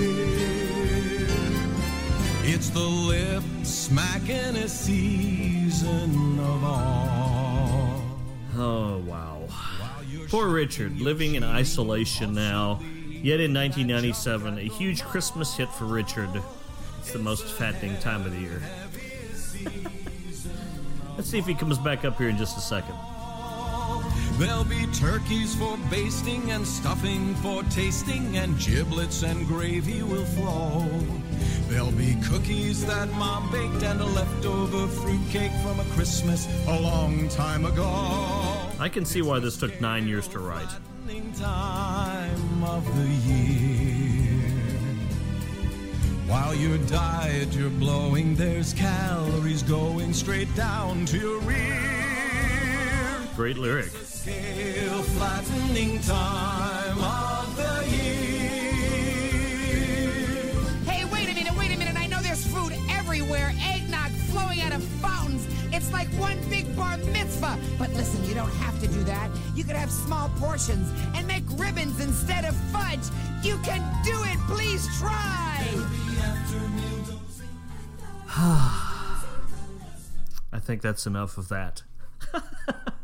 It's 2.42 2.70
the 2.70 2.80
lip 2.80 3.42
smacking 3.62 4.56
season 4.66 6.40
of 6.40 6.64
all. 6.64 8.02
Oh, 8.56 8.96
wow. 9.06 9.46
Poor 10.30 10.48
Richard, 10.48 10.98
living 10.98 11.34
in 11.34 11.44
isolation 11.44 12.32
now. 12.32 12.80
Yet 13.10 13.40
in 13.40 13.52
1997, 13.52 14.56
a 14.56 14.62
huge 14.62 15.02
Christmas 15.02 15.54
hit 15.54 15.68
for 15.68 15.84
Richard. 15.84 16.30
It's 17.00 17.12
the 17.12 17.18
most 17.18 17.44
fattening 17.44 17.98
time 17.98 18.24
of 18.24 18.32
the 18.32 18.40
year. 18.40 18.62
Let's 21.18 21.28
see 21.28 21.38
if 21.38 21.44
he 21.46 21.54
comes 21.54 21.76
back 21.76 22.06
up 22.06 22.16
here 22.16 22.30
in 22.30 22.38
just 22.38 22.56
a 22.56 22.62
second. 22.62 22.94
There'll 24.40 24.64
be 24.64 24.86
turkeys 24.94 25.54
for 25.54 25.76
basting 25.90 26.50
and 26.50 26.66
stuffing 26.66 27.34
for 27.42 27.62
tasting, 27.64 28.38
and 28.38 28.58
giblets 28.58 29.22
and 29.22 29.46
gravy 29.46 30.02
will 30.02 30.24
flow. 30.24 30.88
There'll 31.68 31.92
be 31.92 32.16
cookies 32.24 32.82
that 32.86 33.12
mom 33.12 33.52
baked 33.52 33.82
and 33.84 34.00
a 34.00 34.06
leftover 34.06 34.86
fruitcake 34.86 35.52
from 35.62 35.78
a 35.78 35.84
Christmas 35.92 36.48
a 36.68 36.80
long 36.80 37.28
time 37.28 37.66
ago. 37.66 37.84
I 38.78 38.88
can 38.90 39.04
see 39.04 39.20
why 39.20 39.40
this 39.40 39.58
took 39.58 39.78
nine 39.78 40.08
years 40.08 40.26
to 40.28 40.38
write. 40.38 40.70
Time 41.36 42.64
of 42.64 42.96
the 42.96 43.08
year. 43.30 44.40
While 46.26 46.54
your 46.54 46.78
diet 46.86 47.52
you're 47.52 47.68
blowing, 47.68 48.36
there's 48.36 48.72
calories 48.72 49.62
going 49.62 50.14
straight 50.14 50.54
down 50.56 51.04
to 51.06 51.18
your 51.18 51.40
rear. 51.40 51.90
Great 53.36 53.58
lyric. 53.58 53.92
Scale 54.22 55.02
flattening 55.16 55.98
time 56.00 56.98
of 56.98 57.56
the 57.56 57.88
year. 57.88 58.50
Hey, 60.84 61.06
wait 61.06 61.30
a 61.30 61.34
minute, 61.34 61.56
wait 61.56 61.74
a 61.74 61.78
minute. 61.78 61.96
I 61.96 62.06
know 62.06 62.20
there's 62.20 62.46
food 62.46 62.74
everywhere. 62.90 63.54
Eggnog 63.62 64.10
flowing 64.28 64.60
out 64.60 64.74
of 64.74 64.84
fountains. 65.00 65.46
It's 65.72 65.90
like 65.90 66.08
one 66.18 66.38
big 66.50 66.76
bar 66.76 66.98
mitzvah. 66.98 67.58
But 67.78 67.94
listen, 67.94 68.22
you 68.26 68.34
don't 68.34 68.52
have 68.56 68.78
to 68.82 68.88
do 68.88 69.02
that. 69.04 69.30
You 69.54 69.64
could 69.64 69.76
have 69.76 69.90
small 69.90 70.28
portions 70.36 70.92
and 71.14 71.26
make 71.26 71.44
ribbons 71.56 71.98
instead 71.98 72.44
of 72.44 72.54
fudge. 72.72 73.08
You 73.42 73.56
can 73.64 73.80
do 74.04 74.22
it. 74.24 74.38
Please 74.48 74.86
try. 74.98 75.66
I 80.52 80.58
think 80.58 80.82
that's 80.82 81.06
enough 81.06 81.38
of 81.38 81.48
that. 81.48 81.84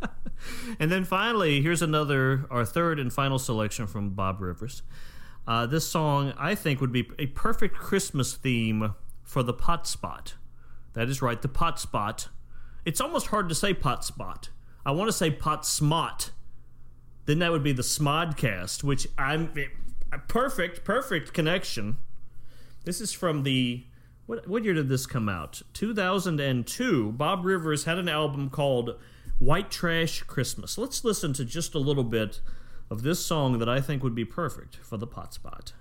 and 0.78 0.90
then 0.90 1.04
finally, 1.04 1.60
here's 1.62 1.82
another, 1.82 2.46
our 2.50 2.64
third 2.64 2.98
and 2.98 3.12
final 3.12 3.38
selection 3.38 3.86
from 3.86 4.10
Bob 4.10 4.40
Rivers. 4.40 4.82
Uh, 5.46 5.66
this 5.66 5.86
song, 5.88 6.34
I 6.36 6.54
think, 6.54 6.80
would 6.80 6.92
be 6.92 7.08
a 7.18 7.26
perfect 7.26 7.76
Christmas 7.76 8.34
theme 8.34 8.94
for 9.22 9.42
the 9.42 9.52
pot 9.52 9.86
spot. 9.86 10.34
That 10.94 11.08
is 11.08 11.22
right, 11.22 11.40
the 11.40 11.48
pot 11.48 11.78
spot. 11.78 12.28
It's 12.84 13.00
almost 13.00 13.28
hard 13.28 13.48
to 13.48 13.54
say 13.54 13.74
pot 13.74 14.04
spot. 14.04 14.50
I 14.84 14.92
want 14.92 15.08
to 15.08 15.12
say 15.12 15.30
pot 15.30 15.62
smot. 15.62 16.30
Then 17.26 17.40
that 17.40 17.50
would 17.50 17.64
be 17.64 17.72
the 17.72 17.82
Smodcast, 17.82 18.84
which 18.84 19.08
I'm 19.18 19.52
perfect, 20.28 20.84
perfect 20.84 21.32
connection. 21.32 21.96
This 22.84 23.00
is 23.00 23.12
from 23.12 23.42
the 23.42 23.84
what 24.26 24.46
what 24.48 24.64
year 24.64 24.74
did 24.74 24.88
this 24.88 25.06
come 25.06 25.28
out? 25.28 25.62
2002. 25.72 27.12
Bob 27.12 27.44
Rivers 27.44 27.84
had 27.84 27.98
an 27.98 28.08
album 28.08 28.48
called 28.48 28.96
White 29.38 29.70
Trash 29.70 30.22
Christmas. 30.22 30.78
Let's 30.78 31.04
listen 31.04 31.32
to 31.34 31.44
just 31.44 31.74
a 31.74 31.78
little 31.78 32.04
bit 32.04 32.40
of 32.90 33.02
this 33.02 33.24
song 33.24 33.58
that 33.58 33.68
I 33.68 33.80
think 33.80 34.02
would 34.02 34.14
be 34.14 34.24
perfect 34.24 34.76
for 34.76 34.96
the 34.96 35.06
pot 35.06 35.34
spot. 35.34 35.72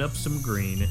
Up 0.00 0.12
some 0.16 0.40
green. 0.40 0.88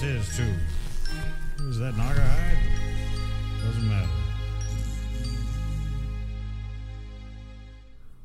This 0.00 0.28
is, 0.28 0.36
too. 0.36 0.54
Is 1.68 1.78
that 1.78 1.94
Naugahyde? 1.94 2.58
Doesn't 3.64 3.88
matter. 3.88 4.08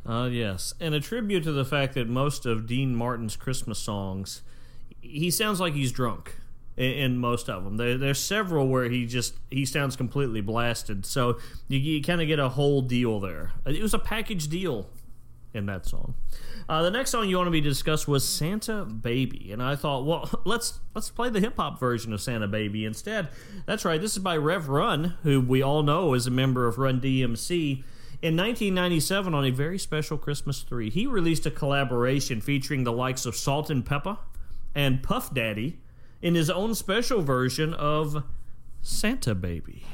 Uh, 0.05 0.27
yes, 0.27 0.73
and 0.79 0.95
a 0.95 0.99
tribute 0.99 1.43
to 1.43 1.51
the 1.51 1.65
fact 1.65 1.93
that 1.93 2.09
most 2.09 2.47
of 2.47 2.65
Dean 2.65 2.95
Martin's 2.95 3.35
Christmas 3.35 3.77
songs, 3.77 4.41
he 5.01 5.29
sounds 5.29 5.59
like 5.59 5.75
he's 5.75 5.91
drunk 5.91 6.33
in, 6.75 6.91
in 6.91 7.17
most 7.19 7.47
of 7.47 7.63
them. 7.63 7.77
There, 7.77 7.97
there's 7.99 8.19
several 8.19 8.67
where 8.67 8.89
he 8.89 9.05
just 9.05 9.35
he 9.51 9.63
sounds 9.65 9.95
completely 9.95 10.41
blasted, 10.41 11.05
so 11.05 11.37
you, 11.67 11.77
you 11.77 12.01
kind 12.01 12.19
of 12.19 12.27
get 12.27 12.39
a 12.39 12.49
whole 12.49 12.81
deal 12.81 13.19
there. 13.19 13.51
It 13.67 13.83
was 13.83 13.93
a 13.93 13.99
package 13.99 14.47
deal 14.47 14.89
in 15.53 15.67
that 15.67 15.85
song. 15.85 16.15
Uh, 16.69 16.83
the 16.83 16.91
next 16.91 17.09
song 17.09 17.27
you 17.27 17.35
wanted 17.35 17.49
me 17.49 17.61
to 17.61 17.67
discuss 17.67 18.07
was 18.07 18.23
Santa 18.23 18.85
Baby, 18.85 19.51
and 19.51 19.61
I 19.61 19.75
thought, 19.75 20.05
well, 20.05 20.29
let's 20.45 20.79
let's 20.93 21.09
play 21.09 21.31
the 21.31 21.39
hip 21.39 21.55
hop 21.57 21.79
version 21.79 22.13
of 22.13 22.21
Santa 22.21 22.47
Baby 22.47 22.85
instead. 22.85 23.29
That's 23.65 23.83
right. 23.83 23.99
This 23.99 24.11
is 24.11 24.19
by 24.19 24.37
Rev 24.37 24.69
Run, 24.69 25.15
who 25.23 25.41
we 25.41 25.63
all 25.63 25.81
know 25.81 26.13
is 26.13 26.27
a 26.27 26.31
member 26.31 26.67
of 26.67 26.77
Run 26.77 27.01
DMC. 27.01 27.83
In 28.21 28.37
1997, 28.37 29.33
on 29.33 29.45
a 29.45 29.49
very 29.49 29.79
special 29.79 30.17
Christmas 30.17 30.61
3, 30.61 30.91
he 30.91 31.07
released 31.07 31.47
a 31.47 31.51
collaboration 31.51 32.39
featuring 32.39 32.83
the 32.83 32.91
likes 32.91 33.25
of 33.25 33.35
Salt-N-Pepa 33.35 34.19
and 34.75 35.01
Puff 35.01 35.33
Daddy 35.33 35.79
in 36.21 36.35
his 36.35 36.49
own 36.49 36.75
special 36.75 37.21
version 37.21 37.73
of 37.73 38.23
Santa 38.81 39.33
Baby. 39.33 39.85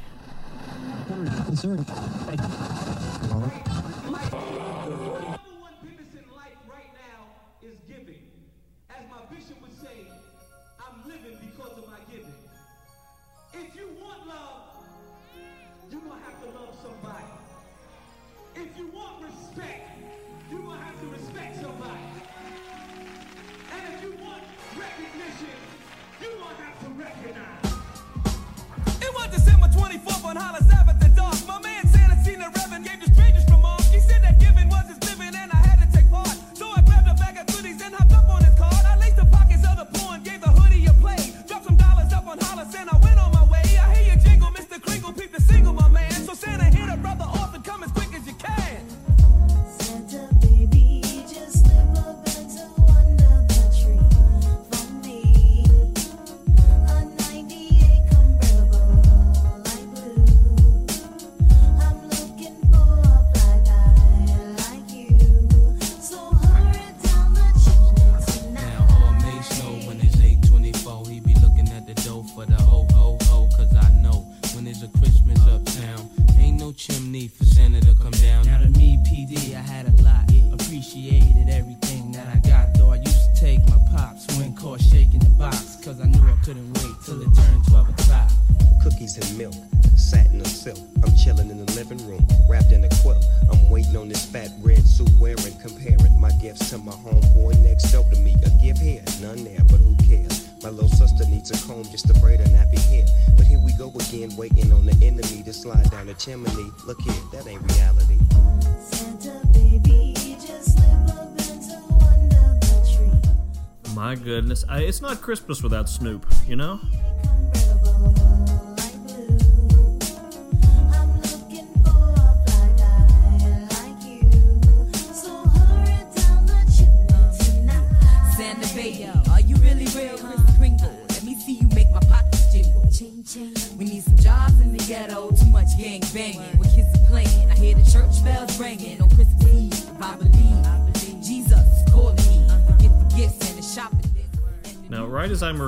It's 114.88 115.02
not 115.02 115.21
Christmas 115.21 115.63
without 115.63 115.89
Snoop, 115.89 116.26
you 116.48 116.56
know. 116.56 116.80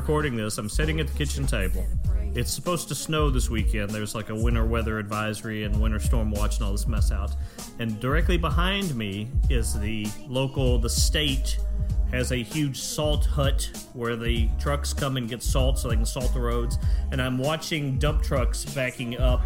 Recording 0.08 0.38
this, 0.38 0.58
I'm 0.58 0.70
sitting 0.70 1.02
at 1.02 1.08
the 1.08 1.14
kitchen 1.18 1.46
table. 1.46 1.86
It's 2.34 2.50
supposed 2.50 2.88
to 2.88 2.96
snow 2.96 3.30
this 3.30 3.50
weekend. 3.50 3.90
There's 3.90 4.16
like 4.16 4.30
a 4.30 4.36
winter 4.36 4.66
weather 4.66 5.00
advisory 5.00 5.66
and 5.66 5.82
winter 5.82 6.00
storm 6.00 6.32
watch 6.32 6.60
and 6.60 6.66
all 6.66 6.72
this 6.72 6.88
mess 6.88 7.12
out. 7.12 7.36
And 7.80 8.00
directly 8.00 8.38
behind 8.38 8.96
me 8.96 9.28
is 9.50 9.78
the 9.78 10.08
local, 10.30 10.80
the 10.80 10.90
state 10.90 11.60
has 12.12 12.32
a 12.32 12.38
huge 12.38 12.80
salt 12.80 13.26
hut 13.26 13.70
where 13.92 14.16
the 14.16 14.48
trucks 14.58 14.94
come 14.94 15.18
and 15.18 15.28
get 15.28 15.44
salt 15.44 15.78
so 15.78 15.90
they 15.90 15.98
can 15.98 16.06
salt 16.06 16.34
the 16.34 16.40
roads. 16.40 16.78
And 17.12 17.22
I'm 17.22 17.38
watching 17.38 18.00
dump 18.00 18.24
trucks 18.24 18.64
backing 18.64 19.20
up 19.20 19.42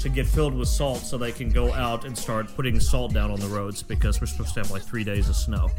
to 0.00 0.10
get 0.10 0.26
filled 0.26 0.52
with 0.52 0.68
salt 0.68 0.98
so 0.98 1.16
they 1.16 1.32
can 1.32 1.48
go 1.48 1.72
out 1.72 2.04
and 2.04 2.16
start 2.16 2.54
putting 2.54 2.78
salt 2.78 3.14
down 3.14 3.30
on 3.30 3.40
the 3.40 3.48
roads 3.48 3.82
because 3.82 4.20
we're 4.20 4.26
supposed 4.26 4.52
to 4.52 4.60
have 4.60 4.70
like 4.70 4.82
three 4.82 5.02
days 5.02 5.30
of 5.30 5.34
snow. 5.34 5.70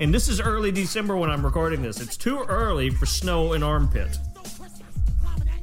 And 0.00 0.14
this 0.14 0.28
is 0.28 0.40
early 0.40 0.72
December 0.72 1.14
when 1.14 1.28
I'm 1.28 1.44
recording 1.44 1.82
this. 1.82 2.00
It's 2.00 2.16
too 2.16 2.42
early 2.48 2.88
for 2.88 3.04
snow 3.04 3.52
in 3.52 3.62
armpit. 3.62 4.18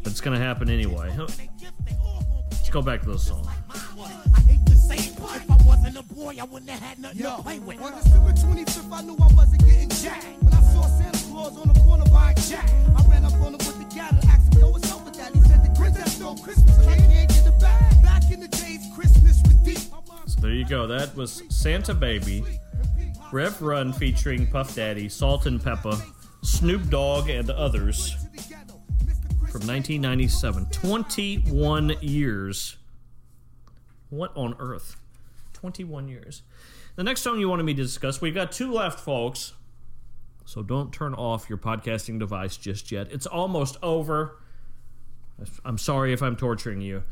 But 0.04 0.12
it's 0.12 0.22
gonna 0.22 0.38
happen 0.38 0.70
anyway. 0.70 1.12
Let's 1.18 2.70
go 2.70 2.84
back 2.84 3.02
to 3.02 3.14
the 3.14 3.18
song. 3.18 3.50
I 3.72 4.40
hate 4.42 4.64
to 4.68 4.76
say 4.76 4.98
it, 4.98 5.18
but 5.20 5.38
if 5.38 5.50
I 5.50 5.58
wasn't 5.66 5.98
a 5.98 6.04
boy, 6.14 6.36
I 6.40 6.44
wouldn't 6.44 6.70
have 6.70 6.80
had 6.80 7.00
nothing 7.00 7.24
to 7.24 7.42
play 7.42 7.58
with. 7.58 7.82
On 7.82 7.92
December 7.92 8.32
25th, 8.34 8.94
I 8.94 9.02
knew 9.02 9.18
I 9.20 9.34
wasn't 9.34 9.66
getting 9.66 9.90
jacked. 9.90 10.44
When 10.44 10.54
I 10.54 10.62
saw 10.62 10.84
Santa 10.86 11.18
Claus 11.32 11.58
on 11.58 11.74
the 11.74 11.80
corner 11.80 12.06
buying 12.12 12.38
jack, 12.48 12.70
I 12.96 13.02
ran 13.10 13.26
up 13.26 13.34
on 13.34 13.56
him 13.56 13.58
with 13.58 13.80
the 13.80 13.96
gather, 13.96 14.20
asked 14.28 14.54
him, 14.54 14.62
yo, 14.62 14.70
what's 14.70 14.92
up 14.92 15.04
with 15.04 15.16
that? 15.16 15.34
He 15.34 15.42
said, 15.42 15.64
the 15.64 15.70
Grinch 15.70 16.08
stole 16.10 16.38
Christmas, 16.38 16.78
and 16.78 16.90
I 16.92 16.96
can't 16.96 17.28
get 17.28 17.48
it 17.48 17.60
back. 17.60 18.04
Back 18.04 18.32
in 18.32 18.42
the 18.42 18.50
days, 18.50 18.86
Christmas 18.94 19.42
was 19.42 19.56
deep. 19.66 19.80
So 20.28 20.42
there 20.42 20.52
you 20.52 20.68
go. 20.68 20.86
That 20.86 21.16
was 21.16 21.42
Santa 21.50 21.96
Baby, 21.96 22.44
Rev 23.32 23.62
Run 23.62 23.92
featuring 23.92 24.48
Puff 24.48 24.74
Daddy, 24.74 25.10
Salt-N-Pepa, 25.10 26.02
Snoop 26.44 26.90
Dogg, 26.90 27.30
and 27.30 27.50
others 27.50 28.14
from 29.52 29.68
1997. 29.68 30.68
21 30.72 31.96
years. 32.02 32.78
What 34.10 34.32
on 34.36 34.56
earth? 34.60 34.96
21 35.54 36.08
years. 36.08 36.44
The 36.96 37.04
next 37.04 37.22
song 37.22 37.40
you 37.40 37.50
wanted 37.50 37.64
me 37.64 37.74
to 37.74 37.84
discuss, 37.84 38.22
we've 38.22 38.34
got 38.34 38.52
two 38.52 38.72
left, 38.72 39.00
folks. 39.00 39.54
So 40.46 40.64
don't 40.64 40.94
turn 40.94 41.14
off 41.14 41.50
your 41.50 41.58
podcasting 41.58 42.20
device 42.20 42.56
just 42.56 42.92
yet. 42.92 43.12
It's 43.12 43.26
almost 43.26 43.78
over. 43.84 44.38
I'm 45.66 45.78
sorry 45.78 46.14
if 46.14 46.22
I'm 46.24 46.38
torturing 46.38 46.80
you. 46.80 47.04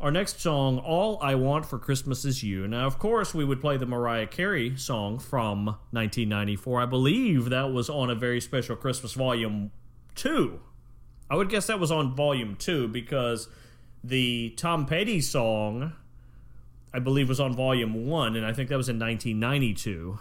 Our 0.00 0.10
next 0.10 0.40
song, 0.40 0.78
All 0.78 1.18
I 1.20 1.34
Want 1.34 1.66
for 1.66 1.78
Christmas 1.78 2.24
Is 2.24 2.42
You. 2.42 2.66
Now, 2.66 2.86
of 2.86 2.98
course, 2.98 3.34
we 3.34 3.44
would 3.44 3.60
play 3.60 3.76
the 3.76 3.84
Mariah 3.84 4.26
Carey 4.26 4.74
song 4.74 5.18
from 5.18 5.66
1994. 5.90 6.80
I 6.80 6.86
believe 6.86 7.50
that 7.50 7.70
was 7.70 7.90
on 7.90 8.08
a 8.08 8.14
very 8.14 8.40
special 8.40 8.76
Christmas 8.76 9.12
volume 9.12 9.72
2. 10.14 10.58
I 11.28 11.36
would 11.36 11.50
guess 11.50 11.66
that 11.66 11.78
was 11.78 11.92
on 11.92 12.16
volume 12.16 12.56
2 12.56 12.88
because 12.88 13.50
the 14.02 14.54
Tom 14.56 14.86
Petty 14.86 15.20
song, 15.20 15.92
I 16.94 16.98
believe, 16.98 17.28
was 17.28 17.38
on 17.38 17.54
volume 17.54 18.06
1, 18.06 18.36
and 18.36 18.46
I 18.46 18.54
think 18.54 18.70
that 18.70 18.78
was 18.78 18.88
in 18.88 18.98
1992. 18.98 20.18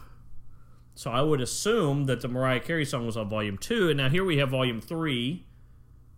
So 0.94 1.10
I 1.10 1.22
would 1.22 1.39
assume 1.39 2.04
that 2.08 2.20
the 2.20 2.28
Mariah 2.28 2.60
Carey 2.60 2.84
song 2.84 3.06
was 3.06 3.15
on 3.15 3.30
volume 3.30 3.58
2, 3.58 3.88
and 3.88 3.98
now 3.98 4.10
here 4.10 4.26
we 4.26 4.39
have 4.39 4.50
volume 4.50 4.82
3. 4.82 5.46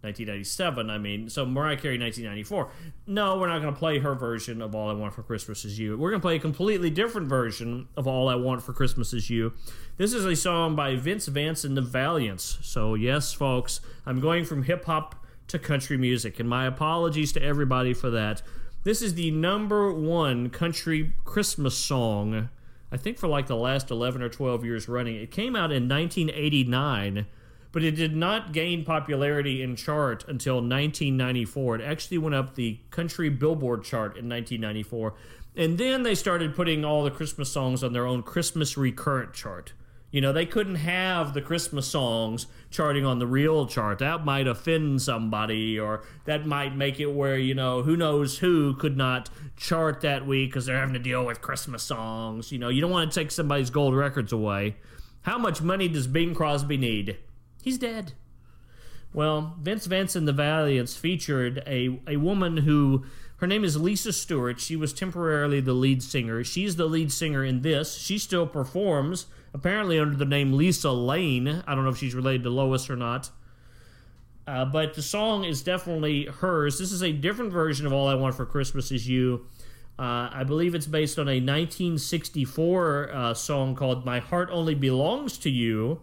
1997, 0.01 0.89
I 0.89 0.97
mean. 0.97 1.29
So 1.29 1.45
Mariah 1.45 1.77
Carey 1.77 1.99
1994. 1.99 2.71
No, 3.07 3.37
we're 3.37 3.47
not 3.47 3.61
going 3.61 3.73
to 3.73 3.79
play 3.79 3.99
her 3.99 4.15
version 4.15 4.61
of 4.61 4.73
All 4.73 4.89
I 4.89 4.93
Want 4.93 5.13
for 5.13 5.21
Christmas 5.21 5.63
Is 5.63 5.77
You. 5.77 5.97
We're 5.97 6.09
going 6.09 6.21
to 6.21 6.25
play 6.25 6.35
a 6.37 6.39
completely 6.39 6.89
different 6.89 7.27
version 7.27 7.87
of 7.95 8.07
All 8.07 8.27
I 8.27 8.35
Want 8.35 8.63
for 8.63 8.73
Christmas 8.73 9.13
Is 9.13 9.29
You. 9.29 9.53
This 9.97 10.13
is 10.13 10.25
a 10.25 10.35
song 10.35 10.75
by 10.75 10.95
Vince 10.95 11.27
Vance 11.27 11.63
and 11.63 11.77
the 11.77 11.81
Valiants. 11.81 12.57
So, 12.61 12.95
yes, 12.95 13.31
folks, 13.31 13.81
I'm 14.05 14.19
going 14.19 14.43
from 14.43 14.63
hip 14.63 14.85
hop 14.85 15.23
to 15.49 15.59
country 15.59 15.97
music, 15.97 16.39
and 16.39 16.49
my 16.49 16.65
apologies 16.65 17.31
to 17.33 17.43
everybody 17.43 17.93
for 17.93 18.09
that. 18.09 18.41
This 18.83 19.03
is 19.03 19.13
the 19.13 19.29
number 19.29 19.93
one 19.93 20.49
country 20.49 21.13
Christmas 21.25 21.77
song, 21.77 22.49
I 22.91 22.97
think, 22.97 23.19
for 23.19 23.27
like 23.27 23.45
the 23.45 23.55
last 23.55 23.91
11 23.91 24.23
or 24.23 24.29
12 24.29 24.65
years 24.65 24.87
running. 24.87 25.17
It 25.17 25.29
came 25.29 25.55
out 25.55 25.71
in 25.71 25.87
1989 25.87 27.27
but 27.71 27.83
it 27.83 27.91
did 27.91 28.15
not 28.15 28.51
gain 28.51 28.83
popularity 28.83 29.61
in 29.61 29.75
chart 29.75 30.23
until 30.27 30.55
1994. 30.55 31.75
It 31.75 31.81
actually 31.81 32.17
went 32.17 32.35
up 32.35 32.55
the 32.55 32.79
country 32.89 33.29
Billboard 33.29 33.83
chart 33.83 34.17
in 34.17 34.27
1994, 34.27 35.13
and 35.55 35.77
then 35.77 36.03
they 36.03 36.15
started 36.15 36.55
putting 36.55 36.83
all 36.85 37.03
the 37.03 37.11
Christmas 37.11 37.51
songs 37.51 37.83
on 37.83 37.93
their 37.93 38.05
own 38.05 38.23
Christmas 38.23 38.77
recurrent 38.77 39.33
chart. 39.33 39.73
You 40.11 40.19
know, 40.19 40.33
they 40.33 40.45
couldn't 40.45 40.75
have 40.75 41.33
the 41.33 41.41
Christmas 41.41 41.87
songs 41.87 42.47
charting 42.69 43.05
on 43.05 43.19
the 43.19 43.27
real 43.27 43.65
chart. 43.65 43.99
That 43.99 44.25
might 44.25 44.45
offend 44.45 45.01
somebody, 45.01 45.79
or 45.79 46.03
that 46.25 46.45
might 46.45 46.75
make 46.75 46.99
it 46.99 47.13
where, 47.13 47.37
you 47.37 47.55
know, 47.55 47.81
who 47.81 47.95
knows 47.95 48.39
who 48.39 48.75
could 48.75 48.97
not 48.97 49.29
chart 49.55 50.01
that 50.01 50.27
week 50.27 50.49
because 50.49 50.65
they're 50.65 50.77
having 50.77 50.93
to 50.95 50.99
deal 50.99 51.25
with 51.25 51.39
Christmas 51.39 51.83
songs. 51.83 52.51
You 52.51 52.59
know, 52.59 52.67
you 52.67 52.81
don't 52.81 52.91
want 52.91 53.09
to 53.09 53.19
take 53.19 53.31
somebody's 53.31 53.69
gold 53.69 53.95
records 53.95 54.33
away. 54.33 54.75
How 55.21 55.37
much 55.37 55.61
money 55.61 55.87
does 55.87 56.07
Bing 56.07 56.35
Crosby 56.35 56.75
need? 56.75 57.17
He's 57.61 57.77
dead. 57.77 58.13
Well, 59.13 59.55
Vince 59.61 59.87
Vance 59.87 60.15
and 60.15 60.27
the 60.27 60.33
Valiants 60.33 60.95
featured 60.95 61.61
a, 61.67 61.99
a 62.07 62.17
woman 62.17 62.57
who, 62.57 63.05
her 63.37 63.47
name 63.47 63.63
is 63.63 63.75
Lisa 63.75 64.13
Stewart. 64.13 64.59
She 64.59 64.75
was 64.75 64.93
temporarily 64.93 65.59
the 65.59 65.73
lead 65.73 66.01
singer. 66.01 66.43
She's 66.43 66.77
the 66.77 66.85
lead 66.85 67.11
singer 67.11 67.43
in 67.43 67.61
this. 67.61 67.97
She 67.97 68.17
still 68.17 68.47
performs, 68.47 69.25
apparently 69.53 69.99
under 69.99 70.15
the 70.15 70.25
name 70.25 70.53
Lisa 70.53 70.91
Lane. 70.91 71.61
I 71.67 71.75
don't 71.75 71.83
know 71.83 71.89
if 71.89 71.97
she's 71.97 72.15
related 72.15 72.43
to 72.43 72.49
Lois 72.49 72.89
or 72.89 72.95
not. 72.95 73.29
Uh, 74.47 74.65
but 74.65 74.93
the 74.93 75.01
song 75.01 75.43
is 75.43 75.61
definitely 75.61 76.25
hers. 76.25 76.79
This 76.79 76.91
is 76.91 77.03
a 77.03 77.11
different 77.11 77.51
version 77.51 77.85
of 77.85 77.93
All 77.93 78.07
I 78.07 78.15
Want 78.15 78.35
for 78.35 78.45
Christmas 78.45 78.91
Is 78.91 79.07
You. 79.07 79.45
Uh, 79.99 80.29
I 80.31 80.45
believe 80.45 80.73
it's 80.73 80.87
based 80.87 81.19
on 81.19 81.27
a 81.27 81.35
1964 81.35 83.11
uh, 83.13 83.33
song 83.33 83.75
called 83.75 84.05
My 84.05 84.19
Heart 84.19 84.49
Only 84.51 84.73
Belongs 84.73 85.37
to 85.39 85.49
You 85.49 86.01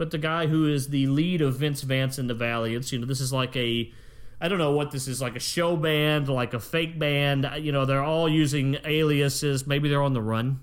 but 0.00 0.10
the 0.10 0.16
guy 0.16 0.46
who 0.46 0.66
is 0.66 0.88
the 0.88 1.06
lead 1.08 1.42
of 1.42 1.56
Vince 1.56 1.82
Vance 1.82 2.16
and 2.16 2.30
the 2.30 2.32
Valiants, 2.32 2.90
you 2.90 2.98
know, 2.98 3.04
this 3.04 3.20
is 3.20 3.34
like 3.34 3.54
a 3.54 3.92
I 4.40 4.48
don't 4.48 4.56
know 4.56 4.72
what 4.72 4.92
this 4.92 5.06
is 5.06 5.20
like 5.20 5.36
a 5.36 5.40
show 5.40 5.76
band, 5.76 6.26
like 6.26 6.54
a 6.54 6.58
fake 6.58 6.98
band. 6.98 7.44
Uh, 7.44 7.56
you 7.56 7.70
know, 7.70 7.84
they're 7.84 8.02
all 8.02 8.26
using 8.26 8.78
aliases. 8.86 9.66
Maybe 9.66 9.90
they're 9.90 10.00
on 10.00 10.14
the 10.14 10.22
run. 10.22 10.60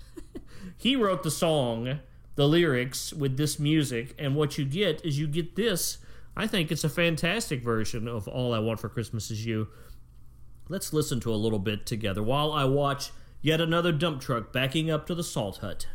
he 0.76 0.94
wrote 0.94 1.22
the 1.22 1.30
song, 1.30 2.00
the 2.34 2.46
lyrics 2.46 3.14
with 3.14 3.38
this 3.38 3.58
music, 3.58 4.14
and 4.18 4.36
what 4.36 4.58
you 4.58 4.66
get 4.66 5.02
is 5.06 5.18
you 5.18 5.26
get 5.26 5.56
this. 5.56 5.96
I 6.36 6.46
think 6.46 6.70
it's 6.70 6.84
a 6.84 6.90
fantastic 6.90 7.64
version 7.64 8.06
of 8.06 8.28
All 8.28 8.52
I 8.52 8.58
Want 8.58 8.78
for 8.78 8.90
Christmas 8.90 9.30
Is 9.30 9.46
You. 9.46 9.68
Let's 10.68 10.92
listen 10.92 11.18
to 11.20 11.32
a 11.32 11.34
little 11.34 11.60
bit 11.60 11.86
together 11.86 12.22
while 12.22 12.52
I 12.52 12.64
watch 12.64 13.10
yet 13.40 13.62
another 13.62 13.90
dump 13.90 14.20
truck 14.20 14.52
backing 14.52 14.90
up 14.90 15.06
to 15.06 15.14
the 15.14 15.24
salt 15.24 15.60
hut. 15.62 15.86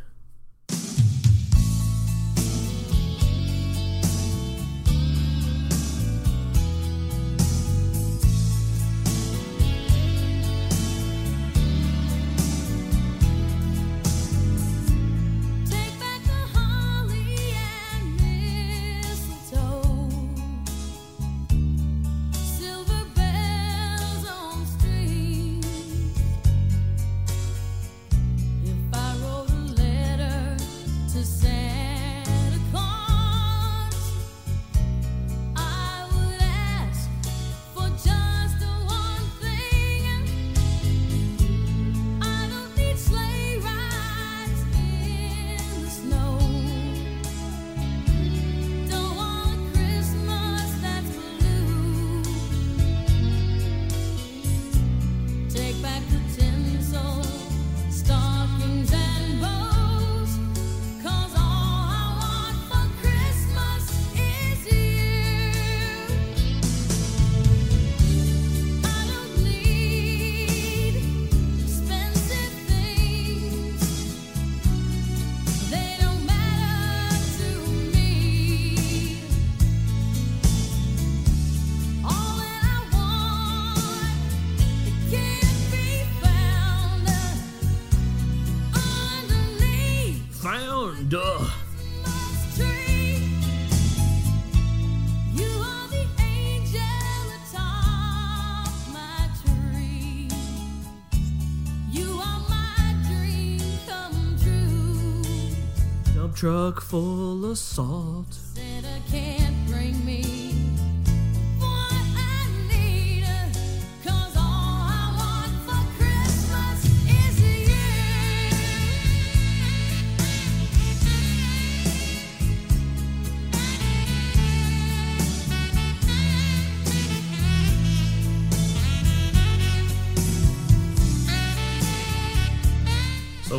Truck 106.46 106.80
full 106.80 107.44
of 107.44 107.58
salt. 107.58 108.45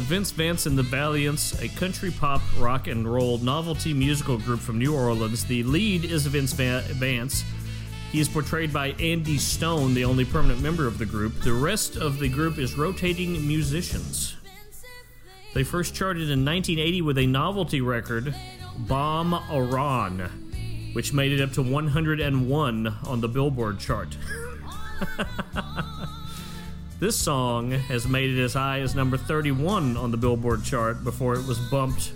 Vince 0.08 0.32
Vance 0.32 0.66
and 0.66 0.78
the 0.78 0.84
Valiants, 0.84 1.62
a 1.62 1.68
country 1.68 2.12
pop 2.12 2.42
rock 2.58 2.88
and 2.88 3.06
roll 3.06 3.40
novelty 3.40 3.94
musical 3.94 4.38
group 4.38 4.62
from 4.62 4.80
New 4.80 4.96
Orleans. 4.96 5.44
The 5.44 5.64
lead 5.64 6.06
is 6.06 6.26
Vince 6.28 6.54
Va- 6.54 6.86
Vance. 6.94 7.44
He 8.14 8.22
is 8.22 8.30
portrayed 8.30 8.72
by 8.72 8.92
Andy 9.02 9.38
Stone, 9.38 9.96
the 9.96 10.06
only 10.06 10.24
permanent 10.24 10.62
member 10.62 10.88
of 10.88 10.98
the 10.98 11.06
group. 11.06 11.42
The 11.42 11.52
rest 11.52 11.98
of 11.98 12.20
the 12.20 12.30
group 12.30 12.58
is 12.58 12.78
rotating 12.78 13.46
musicians. 13.46 14.38
They 15.54 15.66
first 15.66 15.94
charted 15.94 16.30
in 16.30 16.46
1980 16.46 17.02
with 17.02 17.18
a 17.18 17.28
novelty 17.28 17.82
record, 17.82 18.34
Bomb 18.78 19.34
Iran, 19.34 20.92
which 20.94 21.12
made 21.12 21.34
it 21.34 21.42
up 21.42 21.52
to 21.54 21.62
101 21.62 22.88
on 22.88 23.20
the 23.20 23.28
Billboard 23.28 23.78
chart. 23.78 24.16
This 27.00 27.16
song 27.16 27.70
has 27.70 28.08
made 28.08 28.32
it 28.32 28.44
as 28.44 28.56
high 28.56 28.80
as 28.80 28.96
number 28.96 29.18
31 29.18 29.96
on 29.98 30.10
the 30.10 30.18
Billboard 30.18 30.64
chart 30.64 31.04
before 31.04 31.36
it 31.36 31.46
was 31.46 31.60
bumped 31.70 32.12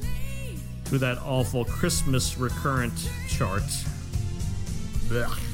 to 0.85 0.97
that 0.97 1.19
awful 1.19 1.65
Christmas 1.65 2.35
recurrent 2.35 3.07
chart. 3.29 3.61
Blech. 5.07 5.50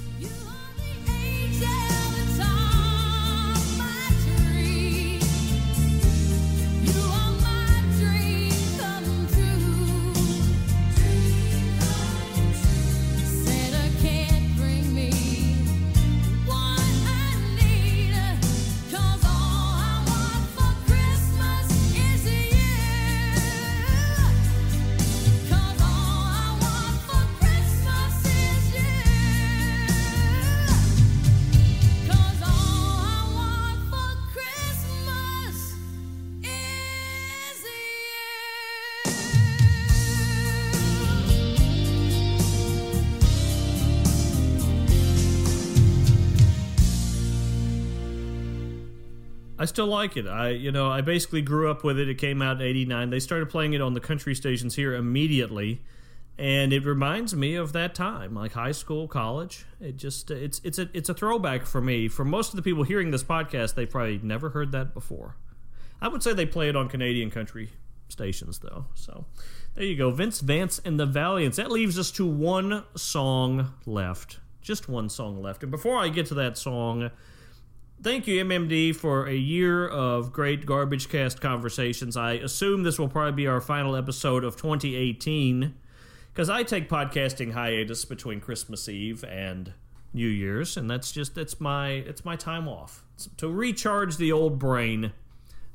Still 49.68 49.88
like 49.88 50.18
it. 50.18 50.28
I, 50.28 50.50
you 50.50 50.72
know, 50.72 50.90
I 50.90 51.02
basically 51.02 51.42
grew 51.42 51.70
up 51.70 51.84
with 51.84 52.00
it. 52.00 52.10
It 52.10 52.16
came 52.16 52.42
out 52.42 52.58
in 52.58 52.68
'89. 52.68 53.12
They 53.12 53.20
started 53.20 53.50
playing 53.50 53.74
it 53.74 53.82
on 53.82 53.94
the 53.94 54.00
country 54.00 54.34
stations 54.34 54.76
here 54.76 54.94
immediately, 54.96 55.82
and 56.38 56.74
it 56.74 56.86
reminds 56.86 57.36
me 57.36 57.56
of 57.56 57.74
that 57.74 57.96
time, 57.96 58.34
like 58.34 58.54
high 58.54 58.72
school, 58.72 59.08
college. 59.08 59.66
It 59.80 59.98
just, 59.98 60.32
it's, 60.32 60.60
it's 60.64 60.80
a, 60.80 60.90
it's 60.94 61.10
a 61.10 61.14
throwback 61.14 61.66
for 61.66 61.82
me. 61.82 62.08
For 62.08 62.26
most 62.26 62.50
of 62.50 62.56
the 62.56 62.62
people 62.62 62.84
hearing 62.84 63.12
this 63.12 63.24
podcast, 63.24 63.76
they 63.76 63.86
probably 63.86 64.20
never 64.24 64.50
heard 64.50 64.72
that 64.72 64.94
before. 64.94 65.36
I 66.02 66.08
would 66.08 66.24
say 66.24 66.34
they 66.34 66.46
play 66.46 66.70
it 66.70 66.76
on 66.76 66.90
Canadian 66.90 67.32
country 67.32 67.70
stations, 68.10 68.60
though. 68.60 68.86
So 68.96 69.26
there 69.76 69.86
you 69.86 69.96
go, 69.96 70.12
Vince 70.12 70.40
Vance 70.40 70.80
and 70.84 71.00
the 71.00 71.06
Valiants. 71.06 71.58
That 71.58 71.72
leaves 71.72 71.98
us 71.98 72.12
to 72.12 72.26
one 72.26 72.84
song 72.96 73.74
left, 73.86 74.40
just 74.62 74.90
one 74.90 75.10
song 75.10 75.42
left. 75.42 75.64
And 75.64 75.72
before 75.72 75.98
I 75.98 76.10
get 76.10 76.26
to 76.28 76.36
that 76.36 76.58
song. 76.58 77.12
Thank 78.00 78.28
you, 78.28 78.46
MMD, 78.46 78.96
for 78.96 79.26
a 79.26 79.34
year 79.34 79.88
of 79.88 80.32
great 80.32 80.68
garbage 80.68 81.10
cast 81.10 81.42
conversations. 81.42 82.16
I 82.16 82.34
assume 82.34 82.84
this 82.84 83.00
will 83.00 83.08
probably 83.08 83.32
be 83.32 83.48
our 83.48 83.60
final 83.60 83.96
episode 83.96 84.44
of 84.44 84.56
2018 84.56 85.74
because 86.32 86.48
I 86.48 86.62
take 86.62 86.88
podcasting 86.88 87.54
hiatus 87.54 88.06
between 88.06 88.40
Christmas 88.40 88.88
Eve 88.88 89.24
and 89.24 89.74
New 90.14 90.28
Year's, 90.28 90.78
and 90.78 90.88
that's 90.88 91.12
just 91.12 91.40
it's 91.40 91.60
my 91.60 91.90
it's 91.90 92.24
my 92.24 92.36
time 92.36 92.68
off 92.68 93.04
It's 93.16 93.30
to 93.38 93.52
recharge 93.52 94.18
the 94.18 94.32
old 94.32 94.60
brain. 94.60 95.12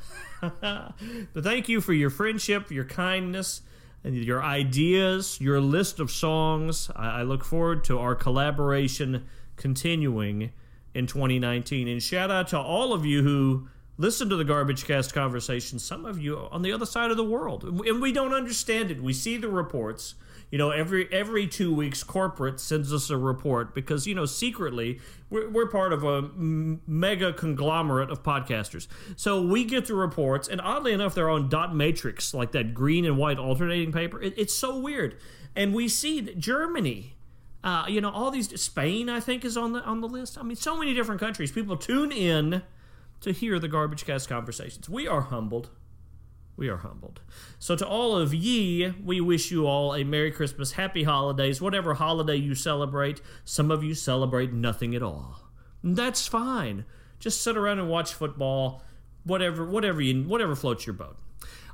but 0.40 0.94
thank 1.42 1.68
you 1.68 1.80
for 1.80 1.92
your 1.92 2.10
friendship, 2.10 2.70
your 2.70 2.84
kindness, 2.84 3.62
and 4.04 4.14
your 4.14 4.44
ideas, 4.44 5.40
your 5.40 5.60
list 5.60 5.98
of 5.98 6.08
songs. 6.12 6.88
I, 6.94 7.20
I 7.20 7.22
look 7.22 7.42
forward 7.42 7.82
to 7.84 7.98
our 7.98 8.14
collaboration 8.14 9.26
continuing 9.56 10.52
in 10.94 11.06
2019. 11.06 11.88
And 11.88 12.02
shout 12.02 12.30
out 12.30 12.48
to 12.48 12.58
all 12.58 12.92
of 12.92 13.04
you 13.04 13.22
who 13.22 13.68
listen 13.98 14.28
to 14.28 14.36
the 14.36 14.44
Garbage 14.44 14.84
Cast 14.84 15.14
conversation. 15.14 15.78
Some 15.78 16.04
of 16.04 16.18
you 16.18 16.36
on 16.50 16.62
the 16.62 16.72
other 16.72 16.86
side 16.86 17.10
of 17.10 17.16
the 17.16 17.24
world, 17.24 17.64
and 17.64 18.00
we 18.00 18.12
don't 18.12 18.34
understand 18.34 18.90
it. 18.90 19.02
We 19.02 19.12
see 19.12 19.36
the 19.36 19.48
reports. 19.48 20.14
You 20.50 20.58
know, 20.58 20.70
every 20.70 21.10
every 21.10 21.46
two 21.46 21.74
weeks, 21.74 22.02
corporate 22.04 22.60
sends 22.60 22.92
us 22.92 23.08
a 23.08 23.16
report 23.16 23.74
because 23.74 24.06
you 24.06 24.14
know 24.14 24.26
secretly 24.26 25.00
we're, 25.30 25.48
we're 25.48 25.68
part 25.68 25.94
of 25.94 26.04
a 26.04 26.22
mega 26.36 27.32
conglomerate 27.32 28.10
of 28.10 28.22
podcasters. 28.22 28.86
So 29.16 29.40
we 29.40 29.64
get 29.64 29.86
the 29.86 29.94
reports, 29.94 30.48
and 30.48 30.60
oddly 30.60 30.92
enough, 30.92 31.14
they're 31.14 31.30
on 31.30 31.48
dot 31.48 31.74
matrix, 31.74 32.34
like 32.34 32.52
that 32.52 32.74
green 32.74 33.06
and 33.06 33.16
white 33.16 33.38
alternating 33.38 33.92
paper. 33.92 34.20
It, 34.20 34.34
it's 34.36 34.54
so 34.54 34.78
weird, 34.78 35.16
and 35.56 35.72
we 35.72 35.88
see 35.88 36.20
that 36.20 36.38
Germany 36.38 37.11
uh, 37.64 37.84
you 37.88 38.00
know, 38.00 38.10
all 38.10 38.30
these 38.30 38.60
Spain, 38.60 39.08
I 39.08 39.20
think, 39.20 39.44
is 39.44 39.56
on 39.56 39.72
the 39.72 39.80
on 39.82 40.00
the 40.00 40.08
list. 40.08 40.36
I 40.38 40.42
mean, 40.42 40.56
so 40.56 40.76
many 40.76 40.94
different 40.94 41.20
countries. 41.20 41.52
People 41.52 41.76
tune 41.76 42.10
in 42.10 42.62
to 43.20 43.32
hear 43.32 43.58
the 43.58 43.68
garbage 43.68 44.04
cast 44.04 44.28
conversations. 44.28 44.88
We 44.88 45.06
are 45.06 45.22
humbled. 45.22 45.70
We 46.56 46.68
are 46.68 46.78
humbled. 46.78 47.20
So 47.58 47.76
to 47.76 47.86
all 47.86 48.16
of 48.16 48.34
ye, 48.34 48.90
we 49.02 49.20
wish 49.20 49.50
you 49.50 49.66
all 49.66 49.94
a 49.94 50.04
Merry 50.04 50.30
Christmas, 50.30 50.72
Happy 50.72 51.04
Holidays, 51.04 51.62
whatever 51.62 51.94
holiday 51.94 52.36
you 52.36 52.54
celebrate. 52.54 53.22
Some 53.44 53.70
of 53.70 53.82
you 53.82 53.94
celebrate 53.94 54.52
nothing 54.52 54.94
at 54.94 55.02
all. 55.02 55.40
That's 55.82 56.26
fine. 56.26 56.84
Just 57.18 57.40
sit 57.40 57.56
around 57.56 57.78
and 57.78 57.88
watch 57.88 58.12
football, 58.12 58.82
whatever, 59.24 59.64
whatever 59.64 60.00
you, 60.02 60.24
whatever 60.24 60.54
floats 60.54 60.86
your 60.86 60.94
boat. 60.94 61.16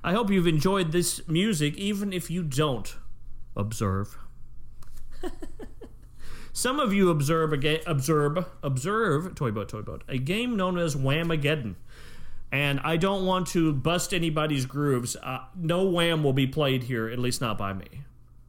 I 0.05 0.13
hope 0.13 0.31
you've 0.31 0.47
enjoyed 0.47 0.93
this 0.93 1.27
music, 1.27 1.77
even 1.77 2.13
if 2.13 2.31
you 2.31 2.43
don't 2.45 2.95
observe. 3.57 4.17
Some 6.59 6.81
of 6.81 6.93
you 6.93 7.11
observe 7.11 7.53
a 7.53 7.57
ga- 7.57 7.85
observe 7.87 8.45
observe 8.65 9.37
toy 9.37 9.53
boat 9.53 9.69
toy 9.69 9.81
boat 9.81 10.03
a 10.09 10.19
game 10.19 10.57
known 10.57 10.77
as 10.77 10.97
Whamageddon, 10.97 11.77
and 12.51 12.81
I 12.81 12.97
don't 12.97 13.25
want 13.25 13.47
to 13.51 13.73
bust 13.73 14.13
anybody's 14.13 14.67
grooves. 14.67 15.15
Uh, 15.23 15.45
no 15.55 15.85
Wham 15.85 16.25
will 16.25 16.33
be 16.33 16.49
played 16.49 16.83
here, 16.83 17.09
at 17.09 17.21
least 17.21 17.41
not 17.41 17.59
by 17.59 17.75
me. 17.75 18.03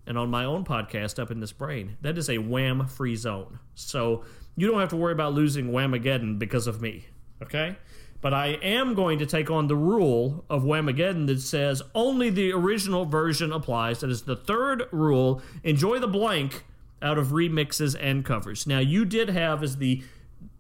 And 0.08 0.17
on 0.17 0.32
my 0.32 0.43
own 0.43 0.65
podcast, 0.65 1.19
up 1.19 1.30
in 1.30 1.39
this 1.39 1.52
brain, 1.52 1.98
that 2.02 2.17
is 2.17 2.32
a 2.32 2.39
Wham 2.39 2.88
free 2.88 3.15
zone. 3.15 3.60
So 3.76 4.24
you 4.56 4.65
don't 4.65 4.80
have 4.80 4.89
to 4.89 4.98
worry 4.98 5.13
about 5.13 5.36
losing 5.36 5.69
Whamageddon 5.69 6.39
because 6.39 6.65
of 6.65 6.82
me. 6.82 7.06
Okay. 7.43 7.78
But 8.22 8.34
I 8.34 8.58
am 8.63 8.95
going 8.95 9.19
to 9.19 9.28
take 9.28 9.52
on 9.52 9.67
the 9.67 9.76
rule 9.76 10.45
of 10.50 10.63
Whamageddon 10.63 11.28
that 11.28 11.41
says 11.41 11.84
only 11.93 12.32
the 12.32 12.54
original 12.54 13.06
version 13.06 13.54
applies. 13.54 14.00
That 14.00 14.10
is 14.10 14.24
the 14.24 14.36
third 14.36 14.88
rule. 14.91 15.43
Enjoy 15.63 16.00
the 16.00 16.08
blank 16.08 16.63
out 17.02 17.18
of 17.18 17.28
remixes 17.28 17.96
and 18.00 18.26
covers. 18.26 18.68
Now, 18.68 18.80
you 18.80 19.06
did 19.06 19.30
have 19.30 19.64
as 19.64 19.78
the 19.78 20.04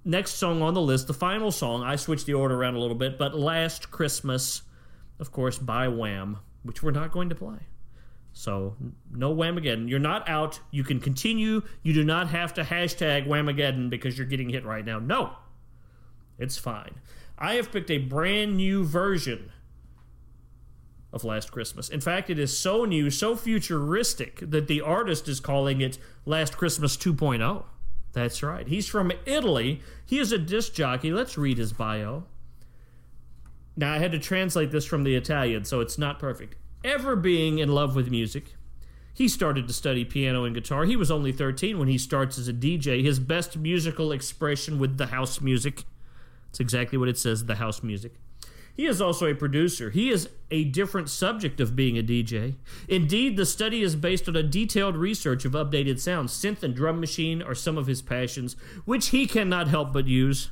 next 0.05 0.35
song 0.35 0.61
on 0.61 0.73
the 0.73 0.81
list, 0.81 1.07
the 1.07 1.13
final 1.13 1.51
song. 1.51 1.83
I 1.83 1.95
switched 1.95 2.25
the 2.25 2.33
order 2.33 2.55
around 2.55 2.75
a 2.75 2.79
little 2.79 2.95
bit, 2.95 3.17
but 3.17 3.35
Last 3.37 3.91
Christmas, 3.91 4.63
of 5.19 5.31
course, 5.31 5.57
by 5.57 5.87
Wham, 5.87 6.39
which 6.63 6.81
we're 6.81 6.91
not 6.91 7.11
going 7.11 7.29
to 7.29 7.35
play. 7.35 7.59
So, 8.31 8.75
no 9.11 9.35
Whamageddon. 9.35 9.89
You're 9.89 9.99
not 9.99 10.29
out. 10.29 10.59
You 10.71 10.83
can 10.83 10.99
continue. 10.99 11.61
You 11.83 11.93
do 11.93 12.03
not 12.03 12.29
have 12.29 12.53
to 12.55 12.63
hashtag 12.63 13.27
Whamageddon 13.27 13.89
because 13.89 14.17
you're 14.17 14.27
getting 14.27 14.49
hit 14.49 14.65
right 14.65 14.85
now. 14.85 14.99
No, 14.99 15.33
it's 16.37 16.57
fine. 16.57 16.95
I 17.37 17.55
have 17.55 17.71
picked 17.71 17.89
a 17.89 17.97
brand 17.97 18.55
new 18.55 18.85
version 18.85 19.51
of 21.11 21.23
Last 21.23 21.51
Christmas. 21.51 21.89
In 21.89 22.01
fact, 22.01 22.29
it 22.29 22.37
is 22.37 22.57
so 22.57 22.85
new, 22.85 23.09
so 23.09 23.35
futuristic 23.35 24.39
that 24.41 24.67
the 24.67 24.81
artist 24.81 25.27
is 25.27 25.39
calling 25.39 25.81
it 25.81 25.97
Last 26.25 26.57
Christmas 26.57 26.95
2.0. 26.97 27.63
That's 28.13 28.43
right. 28.43 28.67
He's 28.67 28.87
from 28.87 29.11
Italy. 29.25 29.81
He 30.05 30.19
is 30.19 30.31
a 30.31 30.37
disc 30.37 30.73
jockey. 30.73 31.11
Let's 31.11 31.37
read 31.37 31.57
his 31.57 31.73
bio. 31.73 32.25
Now, 33.75 33.93
I 33.93 33.99
had 33.99 34.11
to 34.11 34.19
translate 34.19 34.71
this 34.71 34.85
from 34.85 35.03
the 35.03 35.15
Italian, 35.15 35.63
so 35.63 35.79
it's 35.79 35.97
not 35.97 36.19
perfect. 36.19 36.55
Ever 36.83 37.15
being 37.15 37.59
in 37.59 37.69
love 37.69 37.95
with 37.95 38.09
music, 38.09 38.55
he 39.13 39.27
started 39.27 39.67
to 39.67 39.73
study 39.73 40.05
piano 40.05 40.43
and 40.43 40.55
guitar. 40.55 40.85
He 40.85 40.95
was 40.95 41.11
only 41.11 41.31
13 41.31 41.77
when 41.77 41.87
he 41.87 41.97
starts 41.97 42.37
as 42.37 42.47
a 42.47 42.53
DJ. 42.53 43.03
His 43.03 43.19
best 43.19 43.57
musical 43.57 44.11
expression 44.11 44.79
with 44.79 44.97
the 44.97 45.07
house 45.07 45.41
music. 45.41 45.83
It's 46.49 46.59
exactly 46.59 46.97
what 46.97 47.09
it 47.09 47.17
says, 47.17 47.45
the 47.45 47.55
house 47.55 47.83
music. 47.83 48.13
He 48.79 48.85
is 48.85 49.01
also 49.01 49.25
a 49.25 49.35
producer. 49.35 49.89
He 49.89 50.09
is 50.09 50.29
a 50.49 50.63
different 50.63 51.09
subject 51.09 51.59
of 51.59 51.75
being 51.75 51.97
a 51.97 52.01
DJ. 52.01 52.55
Indeed, 52.87 53.35
the 53.35 53.45
study 53.45 53.81
is 53.81 53.97
based 53.97 54.29
on 54.29 54.37
a 54.37 54.41
detailed 54.41 54.95
research 54.95 55.43
of 55.43 55.51
updated 55.51 55.99
sounds. 55.99 56.31
Synth 56.31 56.63
and 56.63 56.73
drum 56.73 57.01
machine 57.01 57.41
are 57.41 57.53
some 57.53 57.77
of 57.77 57.87
his 57.87 58.01
passions, 58.01 58.55
which 58.85 59.07
he 59.07 59.27
cannot 59.27 59.67
help 59.67 59.91
but 59.91 60.07
use. 60.07 60.51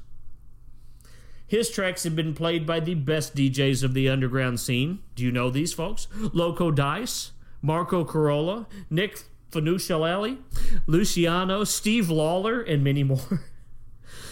His 1.48 1.70
tracks 1.70 2.04
have 2.04 2.18
been 2.18 2.34
played 2.34 2.68
by 2.68 2.82
the 2.82 2.96
best 2.96 3.34
DJs 3.34 3.82
of 3.82 3.94
the 3.94 4.10
underground 4.10 4.60
scene. 4.60 5.00
Do 5.16 5.24
you 5.24 5.32
know 5.32 5.50
these 5.50 5.72
folks? 5.72 6.10
Loco 6.14 6.70
Dice, 6.70 7.32
Marco 7.62 8.04
Carola, 8.04 8.68
Nick 8.90 9.24
Fanuccialelli, 9.52 10.40
Luciano, 10.86 11.64
Steve 11.64 12.10
Lawler, 12.10 12.60
and 12.60 12.84
many 12.84 13.04
more. 13.04 13.46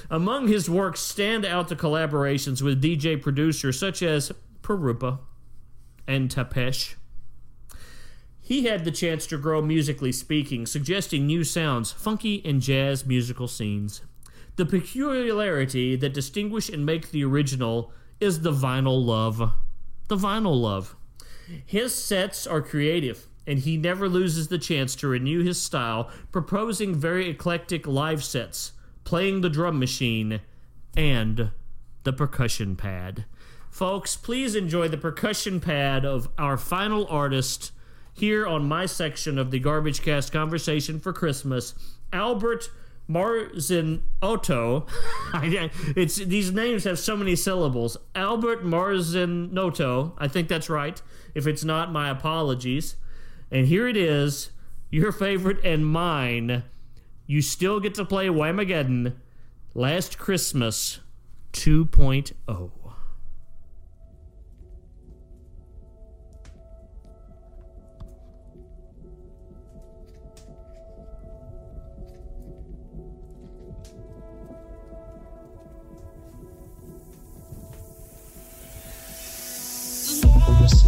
Among 0.10 0.48
his 0.48 0.70
works 0.70 1.00
stand 1.00 1.46
out 1.46 1.68
the 1.68 1.76
collaborations 1.76 2.62
with 2.62 2.82
DJ 2.82 3.22
producers 3.22 3.80
such 3.80 4.04
as 4.04 4.32
Perupa 4.62 5.20
and 6.08 6.30
Tapesh. 6.30 6.96
He 8.39 8.65
had 8.65 8.86
the 8.86 8.91
chance 8.91 9.26
to 9.28 9.39
grow 9.39 9.62
musically 9.62 10.12
speaking, 10.12 10.68
suggesting 10.68 11.26
new 11.26 11.44
sounds, 11.44 11.91
funky 11.91 12.44
and 12.46 12.62
jazz 12.62 13.04
musical 13.04 13.48
scenes. 13.48 14.02
The 14.56 14.68
peculiarity 14.68 15.96
that 15.96 16.13
distinguish 16.13 16.70
and 16.70 16.86
make 16.86 17.10
the 17.10 17.26
original 17.26 17.91
is 18.20 18.41
the 18.41 18.52
vinyl 18.52 19.04
love. 19.04 19.54
The 20.08 20.15
vinyl 20.15 20.62
love. 20.62 20.96
His 21.65 21.94
sets 21.96 22.46
are 22.46 22.62
creative, 22.62 23.28
and 23.48 23.60
he 23.60 23.78
never 23.78 24.08
loses 24.08 24.48
the 24.48 24.60
chance 24.60 24.96
to 24.98 25.08
renew 25.08 25.44
his 25.44 25.62
style, 25.62 26.12
proposing 26.32 26.94
very 26.94 27.30
eclectic 27.30 27.88
live 27.88 28.24
sets 28.24 28.74
playing 29.06 29.39
the 29.39 29.50
drum 29.50 29.80
machine, 29.80 30.41
and 30.98 31.52
the 32.04 32.13
percussion 32.13 32.76
pad. 32.76 33.26
Folks, 33.70 34.15
please 34.15 34.56
enjoy 34.56 34.88
the 34.88 34.98
percussion 34.98 35.60
pad 35.60 36.06
of 36.06 36.30
our 36.38 36.58
final 36.58 37.08
artist 37.08 37.72
here 38.13 38.46
on 38.48 38.68
my 38.68 38.86
section 38.86 39.38
of 39.38 39.52
the 39.52 39.60
Garbage 39.60 40.02
Cast 40.02 40.32
Conversation 40.32 41.00
for 41.00 41.12
Christmas, 41.12 41.74
Albert 42.13 42.70
Marzin 43.10 44.02
Otto. 44.22 44.88
it's 45.34 46.15
these 46.15 46.52
names 46.52 46.86
have 46.86 46.98
so 46.98 47.18
many 47.18 47.36
syllables. 47.36 47.98
Albert 48.15 48.63
Marzenotto. 48.63 50.13
I 50.18 50.28
think 50.28 50.48
that's 50.48 50.70
right. 50.70 51.02
If 51.34 51.46
it's 51.46 51.63
not, 51.63 51.91
my 51.91 52.10
apologies. 52.10 52.96
And 53.52 53.68
here 53.68 53.88
it 53.88 53.98
is, 53.98 54.52
your 54.89 55.12
favorite 55.12 55.63
and 55.63 55.86
mine 55.86 56.63
you 57.28 57.42
still 57.42 57.80
get 57.80 57.96
to 57.96 58.06
play 58.06 58.28
Whamageddon 58.28 59.16
Last 59.74 60.18
Christmas 60.18 61.00
2.0. 61.54 62.72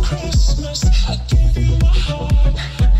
Christmas, 0.07 0.85
I 1.09 1.17
gave 1.27 1.57
you 1.57 1.77
my 1.79 1.87
heart. 1.87 2.96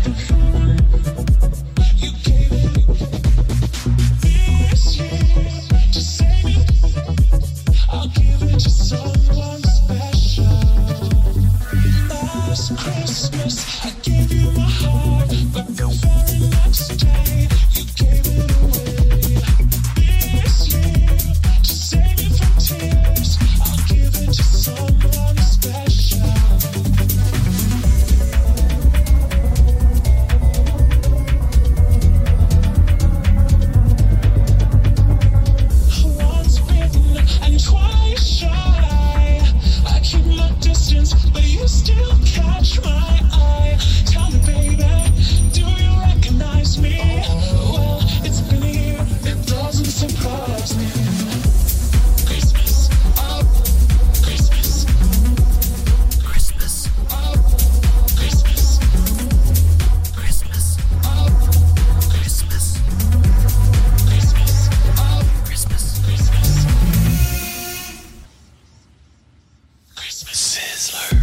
No. 15.54 17.07
Slow. 70.88 71.17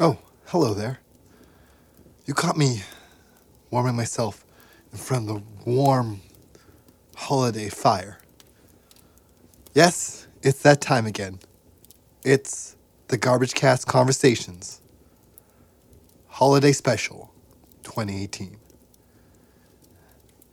Oh, 0.00 0.16
hello 0.46 0.74
there. 0.74 1.00
You 2.24 2.32
caught 2.32 2.56
me 2.56 2.82
warming 3.68 3.96
myself 3.96 4.44
in 4.92 4.98
front 4.98 5.28
of 5.28 5.36
the 5.64 5.70
warm 5.72 6.20
holiday 7.16 7.68
fire. 7.68 8.20
Yes, 9.74 10.28
it's 10.40 10.62
that 10.62 10.80
time 10.80 11.04
again. 11.04 11.40
It's 12.24 12.76
the 13.08 13.16
Garbage 13.16 13.54
Cast 13.54 13.88
Conversations 13.88 14.80
Holiday 16.28 16.70
Special 16.70 17.34
2018. 17.82 18.56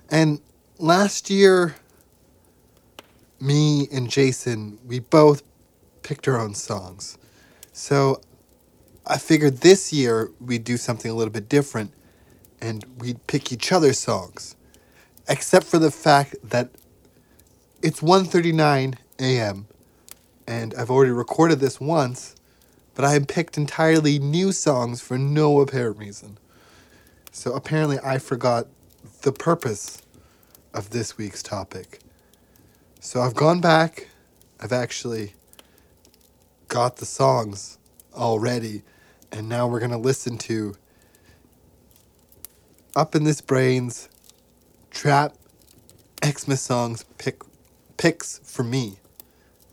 And 0.09 0.41
last 0.79 1.29
year, 1.29 1.75
me 3.39 3.87
and 3.91 4.09
Jason, 4.09 4.79
we 4.83 4.97
both 4.97 5.43
picked 6.01 6.27
our 6.27 6.39
own 6.39 6.55
songs. 6.55 7.19
So 7.73 8.21
I 9.07 9.17
figured 9.17 9.57
this 9.57 9.93
year 9.93 10.31
we'd 10.39 10.63
do 10.63 10.77
something 10.77 11.11
a 11.11 11.13
little 11.13 11.31
bit 11.31 11.47
different 11.47 11.91
and 12.59 12.83
we'd 12.97 13.25
pick 13.27 13.51
each 13.51 13.71
other's 13.71 13.99
songs. 13.99 14.55
Except 15.27 15.65
for 15.65 15.77
the 15.77 15.91
fact 15.91 16.35
that 16.43 16.69
it's 17.81 18.01
1:39 18.01 18.95
a.m. 19.19 19.67
and 20.47 20.73
I've 20.73 20.89
already 20.89 21.11
recorded 21.11 21.59
this 21.59 21.79
once, 21.79 22.35
but 22.95 23.05
I 23.05 23.13
have 23.13 23.27
picked 23.27 23.57
entirely 23.57 24.17
new 24.17 24.51
songs 24.51 25.01
for 25.01 25.17
no 25.17 25.59
apparent 25.61 25.97
reason. 25.97 26.37
So 27.31 27.53
apparently 27.53 27.99
I 28.03 28.17
forgot 28.17 28.67
the 29.21 29.31
purpose 29.31 30.01
of 30.73 30.89
this 30.89 31.17
week's 31.17 31.43
topic. 31.43 31.99
So 32.99 33.21
I've 33.21 33.35
gone 33.35 33.61
back. 33.61 34.07
I've 34.59 34.73
actually 34.73 35.33
got 36.69 36.97
the 36.97 37.05
songs 37.05 37.77
already, 38.15 38.81
and 39.31 39.49
now 39.49 39.67
we're 39.67 39.79
gonna 39.79 39.97
listen 39.97 40.37
to 40.39 40.75
Up 42.95 43.15
in 43.15 43.23
This 43.23 43.41
Brains 43.41 44.09
Trap 44.91 45.35
Xmas 46.23 46.61
songs 46.61 47.03
pick 47.17 47.41
picks 47.97 48.39
for 48.39 48.63
me, 48.63 48.97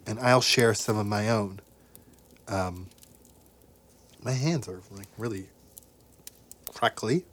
and 0.07 0.19
I'll 0.21 0.41
share 0.41 0.75
some 0.75 0.99
of 0.99 1.07
my 1.07 1.29
own. 1.29 1.61
Um, 2.49 2.89
my 4.23 4.33
hands 4.33 4.69
are 4.69 4.81
like 4.91 5.09
really 5.17 5.47
crackly. 6.75 7.25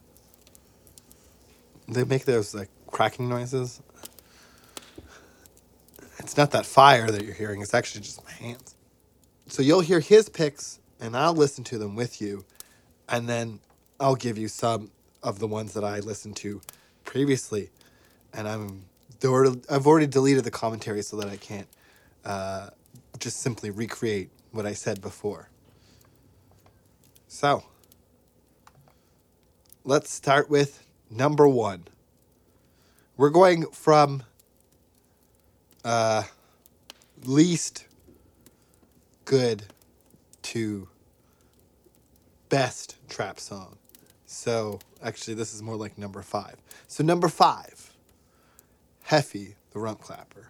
They 1.87 2.03
make 2.03 2.25
those 2.25 2.53
like 2.53 2.69
cracking 2.87 3.29
noises. 3.29 3.81
It's 6.19 6.37
not 6.37 6.51
that 6.51 6.65
fire 6.65 7.09
that 7.09 7.23
you're 7.23 7.33
hearing, 7.33 7.61
it's 7.61 7.73
actually 7.73 8.01
just 8.01 8.23
my 8.23 8.31
hands. 8.31 8.75
So 9.47 9.63
you'll 9.63 9.81
hear 9.81 9.99
his 9.99 10.29
picks 10.29 10.79
and 10.99 11.15
I'll 11.15 11.33
listen 11.33 11.63
to 11.65 11.77
them 11.77 11.95
with 11.95 12.21
you 12.21 12.45
and 13.07 13.27
then 13.27 13.59
I'll 13.99 14.15
give 14.15 14.37
you 14.37 14.47
some 14.47 14.91
of 15.23 15.39
the 15.39 15.47
ones 15.47 15.73
that 15.73 15.83
I 15.83 15.99
listened 15.99 16.35
to 16.37 16.61
previously 17.03 17.69
and 18.33 18.47
I'm 18.47 18.85
I've 19.21 19.85
already 19.85 20.07
deleted 20.07 20.45
the 20.45 20.51
commentary 20.51 21.01
so 21.01 21.17
that 21.17 21.27
I 21.27 21.35
can't 21.35 21.67
uh, 22.23 22.69
just 23.17 23.41
simply 23.41 23.69
recreate 23.69 24.29
what 24.51 24.65
I 24.65 24.73
said 24.73 25.01
before. 25.01 25.49
So, 27.27 27.63
let's 29.83 30.09
start 30.11 30.49
with 30.49 30.85
number 31.09 31.47
one. 31.47 31.83
We're 33.17 33.29
going 33.29 33.65
from 33.71 34.23
uh, 35.83 36.23
least 37.23 37.85
good 39.25 39.63
to 40.49 40.87
best 42.49 42.95
trap 43.07 43.39
song. 43.39 43.77
So, 44.25 44.79
actually, 45.03 45.35
this 45.35 45.53
is 45.53 45.61
more 45.61 45.75
like 45.75 45.97
number 45.97 46.23
five. 46.23 46.55
So, 46.87 47.03
number 47.03 47.27
five 47.27 47.93
Heffy, 49.09 49.55
the 49.71 49.79
rump 49.79 50.01
clapper. 50.01 50.49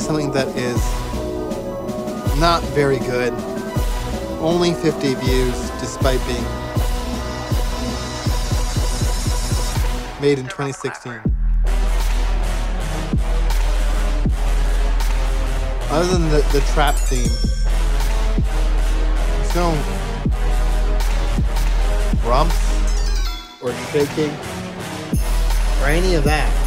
Something 0.00 0.30
that 0.32 0.48
is 0.56 0.78
not 2.40 2.62
very 2.74 2.98
good. 2.98 3.32
Only 4.40 4.74
50 4.74 5.14
views, 5.14 5.70
despite 5.80 6.20
being 6.26 6.44
made 10.20 10.38
in 10.38 10.46
2016. 10.46 11.12
Other 15.90 16.06
than 16.08 16.28
the, 16.30 16.38
the 16.52 16.60
trap 16.72 16.94
theme, 16.94 17.30
no 19.54 19.70
rumps 22.28 23.62
or 23.62 23.72
shaking 23.92 24.30
or 25.80 25.88
any 25.88 26.14
of 26.14 26.24
that. 26.24 26.63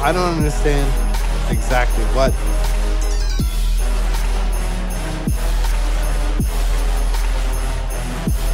I 0.00 0.12
don't 0.12 0.36
understand 0.36 0.86
exactly 1.50 2.04
what. 2.14 2.32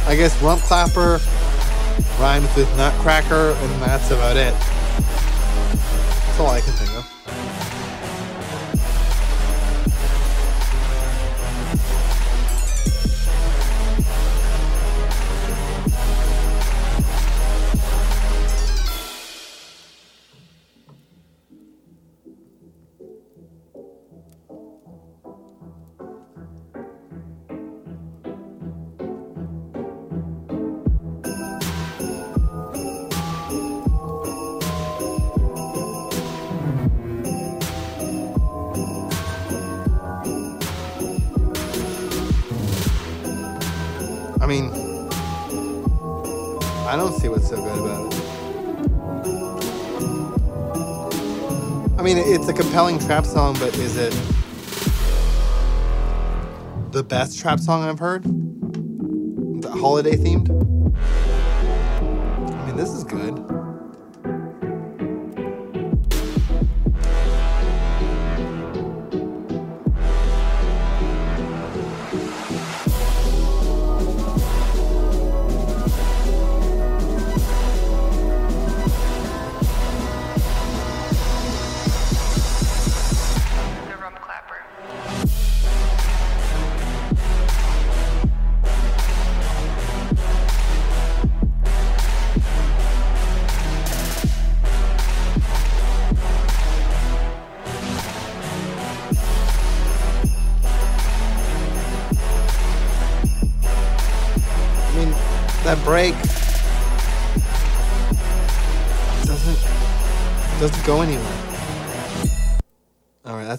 I 0.07 0.15
guess 0.15 0.39
rump 0.41 0.61
clapper 0.61 1.19
rhymes 2.19 2.55
with 2.55 2.69
nutcracker, 2.77 3.51
and 3.51 3.81
that's 3.81 4.11
about 4.11 4.37
it. 4.37 4.53
That's 6.25 6.39
all 6.39 6.49
I 6.49 6.61
can 6.61 6.73
think 6.73 6.91
of. 6.91 6.94
Trap 53.05 53.23
song, 53.23 53.53
but 53.59 53.77
is 53.77 53.97
it 53.97 54.11
the 56.91 57.03
best 57.03 57.39
trap 57.39 57.59
song 57.59 57.83
I've 57.83 57.99
heard? 57.99 58.23
The 58.23 59.69
holiday 59.69 60.15
themed? 60.15 60.49
I 62.51 62.65
mean, 62.65 62.75
this 62.75 62.89
is 62.89 63.03
good. 63.03 63.64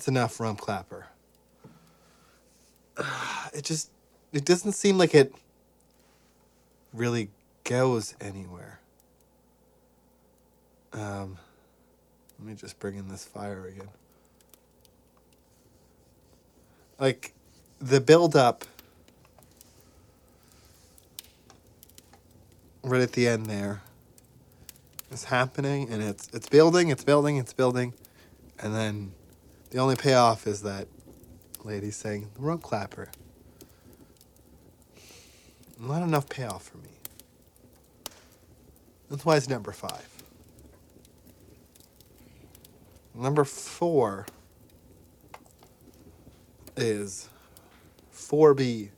That's 0.06 0.08
enough 0.08 0.40
rump 0.40 0.60
clapper. 0.60 1.06
It 3.54 3.64
just 3.64 3.90
it 4.32 4.44
doesn't 4.44 4.72
seem 4.72 4.98
like 4.98 5.14
it 5.14 5.32
really 6.92 7.30
goes 7.64 8.14
anywhere. 8.20 8.80
Um, 10.92 11.38
let 12.38 12.48
me 12.48 12.54
just 12.54 12.78
bring 12.78 12.96
in 12.96 13.08
this 13.08 13.24
fire 13.24 13.66
again. 13.66 13.88
like 16.98 17.32
the 17.80 18.00
build 18.00 18.36
up 18.36 18.64
right 22.82 23.00
at 23.00 23.12
the 23.12 23.28
end 23.28 23.46
there 23.46 23.80
is 25.10 25.24
happening 25.24 25.88
and 25.90 26.02
it's 26.02 26.28
it's 26.34 26.48
building, 26.48 26.90
it's 26.90 27.04
building, 27.04 27.38
it's 27.38 27.54
building, 27.54 27.94
and 28.58 28.74
then 28.74 29.12
the 29.70 29.78
only 29.78 29.96
payoff 29.96 30.46
is 30.46 30.62
that 30.62 30.88
lady 31.64 31.90
saying 31.90 32.30
the 32.34 32.40
rump 32.40 32.62
clapper. 32.62 33.08
Not 35.78 36.02
enough 36.02 36.28
payoff 36.28 36.68
for 36.68 36.78
me. 36.78 36.90
That's 39.10 39.24
why 39.24 39.36
it's 39.36 39.48
number 39.48 39.72
five. 39.72 40.08
Number 43.14 43.44
four 43.44 44.26
is 46.76 47.28
4B 48.12 48.90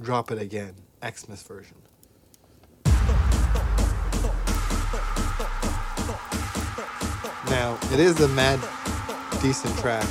Drop 0.00 0.30
It 0.30 0.38
Again, 0.38 0.74
Xmas 1.02 1.42
version. 1.42 1.76
Now, 7.50 7.78
it 7.92 7.98
is 7.98 8.14
the 8.14 8.28
mad 8.28 8.60
decent 9.40 9.76
track. 9.78 10.02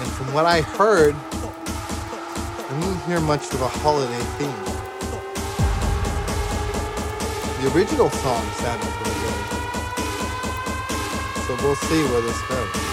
And 0.00 0.10
from 0.12 0.32
what 0.32 0.46
I 0.46 0.60
heard, 0.60 1.14
I 1.14 2.80
didn't 2.80 3.00
hear 3.02 3.20
much 3.20 3.52
of 3.52 3.62
a 3.62 3.68
holiday 3.68 4.22
theme. 4.38 4.64
The 7.62 7.74
original 7.74 8.10
song 8.10 8.44
sounded 8.52 8.88
pretty 8.88 9.20
good. 9.20 9.44
So 11.46 11.56
we'll 11.62 11.76
see 11.76 12.02
where 12.04 12.20
this 12.20 12.40
goes. 12.48 12.83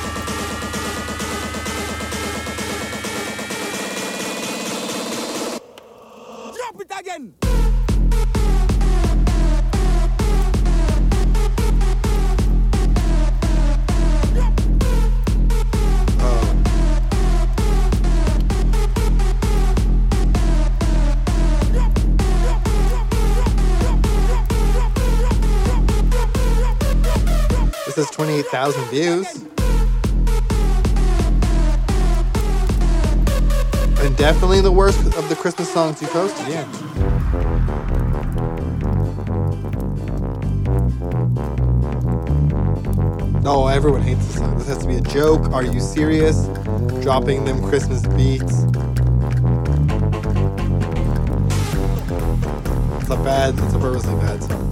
28,000 28.51 28.83
views. 28.89 29.27
And 34.03 34.17
definitely 34.17 34.59
the 34.59 34.71
worst 34.71 34.99
of 35.15 35.29
the 35.29 35.35
Christmas 35.35 35.71
songs 35.71 36.01
you 36.01 36.09
posted, 36.09 36.47
yeah. 36.49 36.65
No, 43.41 43.67
everyone 43.67 44.01
hates 44.01 44.27
this 44.27 44.35
song. 44.35 44.57
This 44.57 44.67
has 44.67 44.79
to 44.79 44.87
be 44.87 44.95
a 44.97 45.01
joke. 45.01 45.49
Are 45.53 45.63
you 45.63 45.79
serious? 45.79 46.47
Dropping 47.01 47.45
them 47.45 47.63
Christmas 47.69 48.05
beats. 48.07 48.63
It's 52.99 53.09
a 53.09 53.15
bad, 53.23 53.57
it's 53.57 53.73
a 53.73 53.79
purposely 53.79 54.15
bad 54.15 54.43
song. 54.43 54.70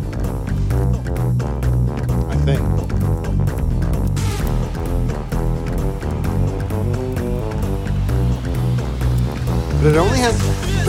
It 9.89 9.97
only 9.97 10.19
has 10.19 10.39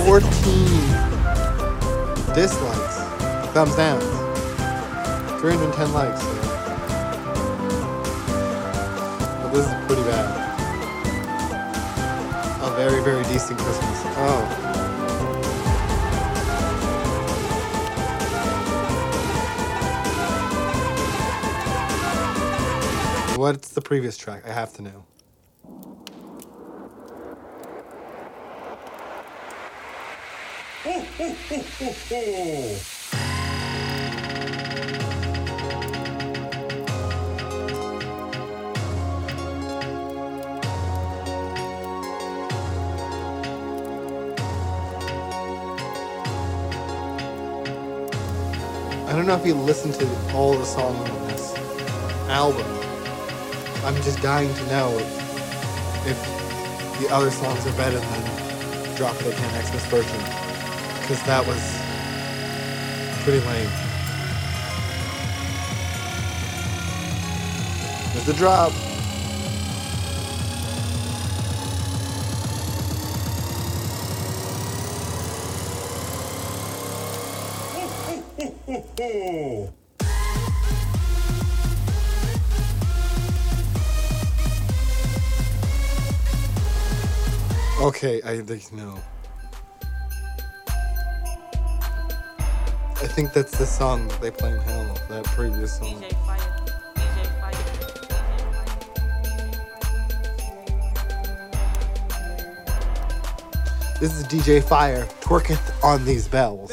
14 0.04 0.20
dislikes, 2.34 2.96
thumbs 3.54 3.74
down, 3.76 4.00
310 5.40 5.92
likes. 5.94 6.22
But 9.42 9.50
this 9.52 9.66
is 9.66 9.72
pretty 9.86 10.02
bad. 10.02 10.26
A 12.62 12.70
very, 12.76 13.02
very 13.02 13.22
decent 13.24 13.58
Christmas. 13.58 14.02
Oh. 14.18 14.66
What's 23.36 23.70
the 23.70 23.80
previous 23.80 24.18
track? 24.18 24.44
I 24.46 24.52
have 24.52 24.74
to 24.74 24.82
know. 24.82 25.06
I 31.82 31.86
don't 49.14 49.26
know 49.26 49.34
if 49.36 49.46
you 49.46 49.54
listened 49.54 49.94
to 49.94 50.34
all 50.34 50.52
the 50.58 50.66
songs 50.66 51.08
on 51.08 51.28
this 51.28 51.54
album. 52.28 52.66
I'm 53.86 53.94
just 54.02 54.20
dying 54.20 54.52
to 54.52 54.66
know 54.66 54.98
if 56.04 57.00
the 57.00 57.08
other 57.10 57.30
songs 57.30 57.66
are 57.66 57.72
better 57.72 57.98
than 57.98 58.96
Drop 58.96 59.18
It 59.22 59.28
Again 59.28 59.64
Xmas 59.64 59.86
version. 59.86 60.49
Because 61.10 61.26
that 61.26 61.44
was 61.44 61.58
pretty 63.24 63.40
lame. 63.44 63.68
There's 68.12 68.26
the 68.26 68.32
drop. 68.34 68.70
Okay, 87.80 88.22
I 88.22 88.40
think 88.42 88.72
no. 88.72 89.00
Think 93.10 93.32
that's 93.32 93.58
the 93.58 93.66
song 93.66 94.08
they 94.20 94.30
play 94.30 94.52
in 94.52 94.58
Hell, 94.60 94.96
that 95.08 95.24
previous 95.24 95.78
song. 95.78 96.00
This 103.98 104.14
is 104.14 104.24
DJ 104.28 104.62
Fire, 104.62 105.06
twerketh 105.20 105.84
on 105.84 106.04
these 106.04 106.28
bells. 106.28 106.72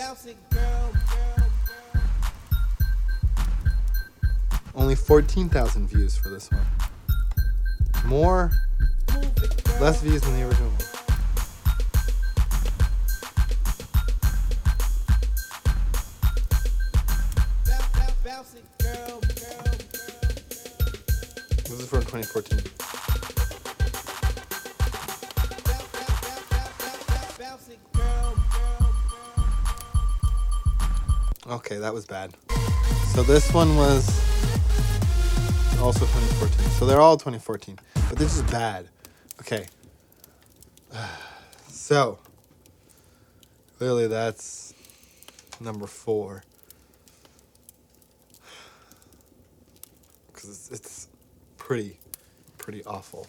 Only 4.75 4.95
14,000 4.95 5.87
views 5.87 6.15
for 6.15 6.29
this 6.29 6.49
one. 6.51 6.61
More, 8.05 8.51
less 9.81 10.01
views 10.01 10.21
than 10.21 10.35
the 10.39 10.47
original 10.47 10.69
one. 10.69 10.86
Is 22.37 22.47
from 22.47 22.57
2014. 22.59 22.71
Okay, 31.49 31.77
that 31.77 31.93
was 31.93 32.05
bad. 32.05 32.35
So 33.13 33.23
this 33.23 33.51
one 33.53 33.75
was 33.77 34.07
also 35.79 36.01
2014. 36.05 36.69
So 36.71 36.85
they're 36.85 37.01
all 37.01 37.17
2014. 37.17 37.79
But 38.09 38.17
this 38.17 38.35
is 38.35 38.43
bad. 38.43 38.89
Okay. 39.41 39.65
So 41.69 42.19
clearly 43.77 44.07
that's 44.07 44.73
number 45.61 45.87
four. 45.87 46.43
Because 50.33 50.69
it's 50.71 51.07
pretty, 51.57 51.99
pretty 52.67 52.83
awful. 52.83 53.25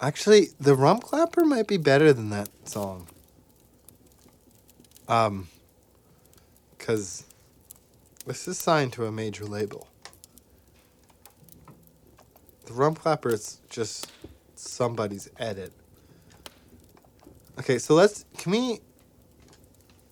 Actually, 0.00 0.50
the 0.60 0.76
Rump 0.76 1.02
Clapper 1.02 1.44
might 1.44 1.66
be 1.66 1.76
better 1.76 2.12
than 2.12 2.30
that 2.30 2.48
song. 2.62 3.08
Um, 5.08 5.48
because 6.70 7.24
this 8.26 8.46
is 8.46 8.58
signed 8.58 8.92
to 8.92 9.06
a 9.06 9.10
major 9.10 9.44
label. 9.44 9.88
The 12.66 12.74
Rump 12.74 13.00
Clapper 13.00 13.30
is 13.30 13.60
just 13.68 14.12
somebody's 14.54 15.28
edit. 15.36 15.72
Okay, 17.58 17.80
so 17.80 17.94
let's. 17.94 18.24
Can 18.36 18.52
we. 18.52 18.78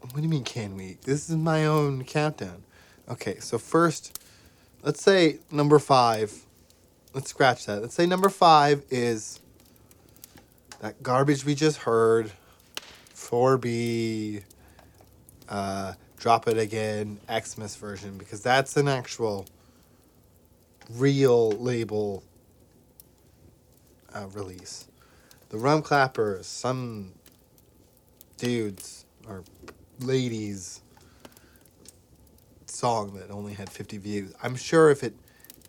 What 0.00 0.16
do 0.16 0.22
you 0.22 0.28
mean, 0.28 0.42
can 0.42 0.74
we? 0.74 0.98
This 1.02 1.30
is 1.30 1.36
my 1.36 1.64
own 1.64 2.02
countdown. 2.02 2.64
Okay, 3.09 3.38
so 3.38 3.57
first, 3.57 4.15
let's 4.87 5.03
say 5.03 5.41
number 5.51 5.78
five. 5.80 6.32
Let's 7.12 7.28
scratch 7.28 7.66
that. 7.66 7.82
Let's 7.82 7.95
say 7.95 8.07
number 8.07 8.28
five 8.28 8.84
is 8.89 9.41
that 10.80 11.03
garbage 11.03 11.45
we 11.45 11.55
just 11.55 11.78
heard. 11.78 12.30
4B. 13.14 14.45
Uh, 15.49 15.95
Drop 16.18 16.49
It 16.49 16.57
Again, 16.57 17.18
Xmas 17.28 17.76
version, 17.76 18.16
because 18.16 18.41
that's 18.43 18.76
an 18.76 18.89
actual 18.89 19.47
real 20.95 21.51
label 21.51 22.22
uh, 24.14 24.26
release. 24.32 24.89
The 25.51 25.59
Rump 25.59 25.84
Clappers, 25.84 26.45
some 26.45 27.12
dudes 28.39 29.05
or 29.28 29.43
ladies 30.01 30.80
song 32.77 33.14
that 33.14 33.31
only 33.31 33.55
had 33.55 33.70
50 33.70 33.99
views. 33.99 34.35
I'm 34.43 34.55
sure 34.55 34.91
if 34.91 35.03
it 35.03 35.14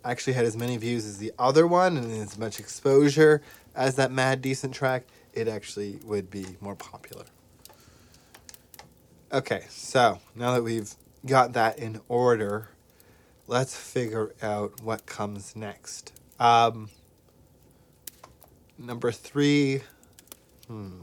actually 0.04 0.34
had 0.34 0.44
as 0.44 0.56
many 0.56 0.76
views 0.76 1.06
as 1.06 1.18
the 1.18 1.32
other 1.38 1.66
one 1.66 1.96
and 1.96 2.12
as 2.12 2.38
much 2.38 2.60
exposure 2.60 3.42
as 3.74 3.96
that 3.96 4.12
Mad 4.12 4.42
Decent 4.42 4.74
track, 4.74 5.04
it 5.32 5.48
actually 5.48 5.98
would 6.04 6.30
be 6.30 6.44
more 6.60 6.76
popular. 6.76 7.24
Okay, 9.32 9.64
so 9.68 10.18
now 10.34 10.54
that 10.54 10.62
we've 10.62 10.94
got 11.26 11.52
that 11.54 11.78
in 11.78 12.00
order, 12.08 12.68
let's 13.46 13.76
figure 13.76 14.34
out 14.42 14.80
what 14.82 15.06
comes 15.06 15.54
next. 15.54 16.12
Um, 16.38 16.90
number 18.78 19.12
three. 19.12 19.82
Hmm. 20.66 21.00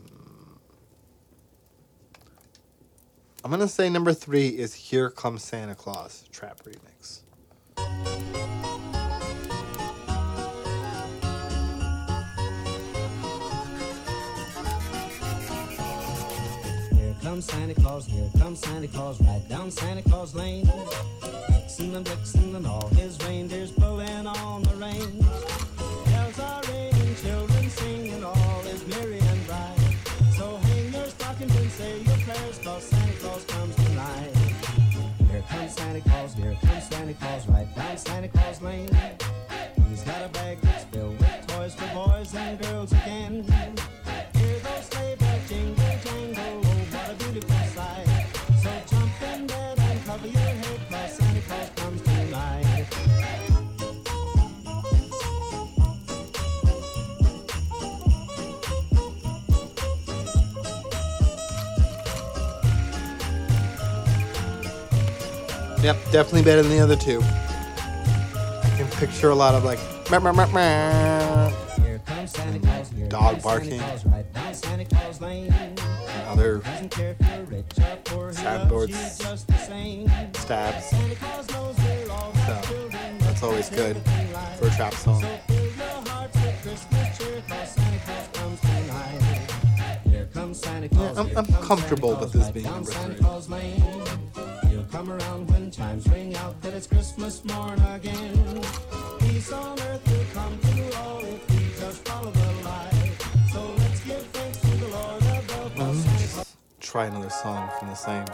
I'm 3.45 3.51
gonna 3.51 3.67
say 3.67 3.89
number 3.91 4.11
three 4.11 4.47
is 4.47 4.73
"Here 4.73 5.11
Comes 5.11 5.43
Santa 5.43 5.75
Claus" 5.75 6.23
trap 6.31 6.61
remix. 6.63 7.19
Here 16.91 17.15
comes 17.21 17.45
Santa 17.45 17.75
Claus, 17.75 18.07
here 18.07 18.31
comes 18.39 18.61
Santa 18.61 18.87
Claus, 18.87 19.21
right 19.21 19.47
down 19.47 19.69
Santa 19.69 20.01
Claus 20.01 20.33
Lane. 20.33 20.65
Vixen 21.51 21.93
and 21.93 22.07
Vixen 22.07 22.55
and 22.55 22.65
all 22.65 22.87
his 22.95 23.15
reindeers 23.27 23.71
pulling 23.73 24.25
on 24.25 24.63
the 24.63 24.75
reins. 24.75 25.23
Bells 26.05 26.39
are 26.39 26.63
ringing, 26.63 26.94
and 31.51 31.71
say 31.71 32.01
your 32.01 32.17
prayers, 32.17 32.59
cause 32.59 32.83
Santa 32.83 33.13
Claus 33.13 33.45
comes 33.45 33.75
tonight. 33.75 34.31
Here 35.29 35.43
comes 35.49 35.73
Santa 35.73 36.01
Claus, 36.01 36.33
here 36.33 36.57
comes 36.65 36.83
Santa 36.85 37.13
Claus, 37.13 37.47
right 37.47 37.75
down 37.75 37.97
Santa 37.97 38.27
Claus 38.27 38.61
Lane. 38.61 38.89
He's 39.89 40.01
got 40.03 40.25
a 40.25 40.29
bag 40.29 40.59
that's 40.61 40.83
filled 40.85 41.19
with 41.19 41.47
toys 41.47 41.75
for 41.75 41.93
boys 41.93 42.33
and 42.35 42.59
girls 42.59 42.91
again. 42.91 43.74
Yep, 65.85 65.97
definitely 66.11 66.41
better 66.41 66.63
than 66.63 66.71
the 66.71 66.79
other 66.79 66.95
two. 66.95 67.21
I 67.21 68.73
can 68.75 68.87
picture 68.97 69.29
a 69.29 69.35
lot 69.35 69.53
of 69.53 69.63
like 69.63 69.77
comes 70.07 71.53
Santa 72.31 72.59
Claus, 72.59 72.89
here 72.89 73.07
dog 73.07 73.43
barking, 73.43 73.79
other 76.27 76.57
Doesn't 76.57 76.89
care 76.89 77.15
if 77.19 77.27
you're 77.29 77.45
rich 77.45 77.65
or 77.77 77.97
poor, 78.03 78.29
he 78.29 78.35
Sad 78.35 78.61
loves 78.61 78.63
you 78.63 78.69
boards. 78.95 79.19
just 79.19 79.47
the 79.47 79.57
same. 79.57 80.09
stabs. 80.33 80.89
So 80.89 80.97
that's 83.19 83.43
always 83.43 83.69
good 83.69 83.97
for 84.57 84.65
a 84.65 84.71
trap 84.71 84.95
song. 84.95 85.23
Claus. 90.89 91.17
I'm- 91.17 91.31
I'm 91.37 91.45
comfortable 91.61 92.15
with 92.15 92.31
this 92.33 92.49
being 92.49 92.65
number 92.65 92.89
three. 92.91 93.94
Claus 94.95 95.07
Lane. 95.07 95.19
He'll 95.19 95.19
come 95.19 95.21
around 95.21 95.51
when 95.51 95.71
chimes 95.71 96.07
ring 96.07 96.35
out 96.37 96.61
that 96.61 96.73
it's 96.73 96.87
Christmas 96.87 97.43
morn 97.45 97.79
again. 97.81 98.61
Peace 99.19 99.51
on 99.51 99.79
earth 99.79 100.07
will 100.07 100.25
come 100.33 100.59
to 100.59 100.97
all 100.99 101.23
if 101.23 101.49
we 101.49 101.79
just 101.79 102.07
follow 102.07 102.31
the 102.31 102.53
light. 102.63 103.17
So 103.51 103.73
let's 103.77 104.03
give 104.05 104.25
thanks 104.27 104.59
to 104.59 104.67
the 104.67 104.87
Lord 104.87 105.23
above. 105.23 105.77
Well, 105.77 105.93
let 105.93 106.37
me 106.37 106.43
try 106.79 107.05
another 107.05 107.29
song 107.29 107.69
from 107.79 107.89
the 107.89 107.95
same. 107.95 108.25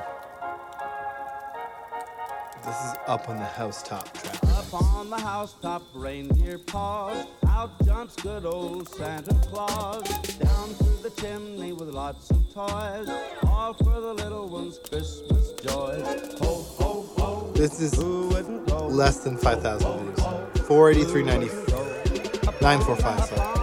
This 2.65 2.75
is 2.75 2.93
up 3.07 3.27
on 3.29 3.37
the 3.37 3.45
housetop 3.45 4.13
trap. 4.13 4.50
Up 4.73 4.93
on 4.93 5.09
the 5.09 5.19
housetop, 5.19 5.83
reindeer 5.93 6.57
paws. 6.57 7.27
Out 7.45 7.71
jumps 7.85 8.15
good 8.15 8.45
old 8.45 8.87
Santa 8.87 9.33
Claus. 9.49 10.01
Down 10.37 10.69
through 10.75 10.97
the 11.03 11.09
chimney 11.19 11.73
with 11.73 11.89
lots 11.89 12.29
of 12.29 12.37
toys. 12.53 13.09
All 13.47 13.73
for 13.73 13.99
the 13.99 14.13
little 14.13 14.47
ones' 14.47 14.79
Christmas 14.89 15.51
joys. 15.61 16.37
Ho, 16.39 16.53
ho, 16.79 17.05
ho. 17.17 17.51
This 17.53 17.81
is 17.81 17.97
less 17.97 19.17
than 19.25 19.35
5,000 19.35 20.03
views. 20.05 20.15
483.90. 20.69 22.61
945, 22.61 23.25
sorry. 23.25 23.60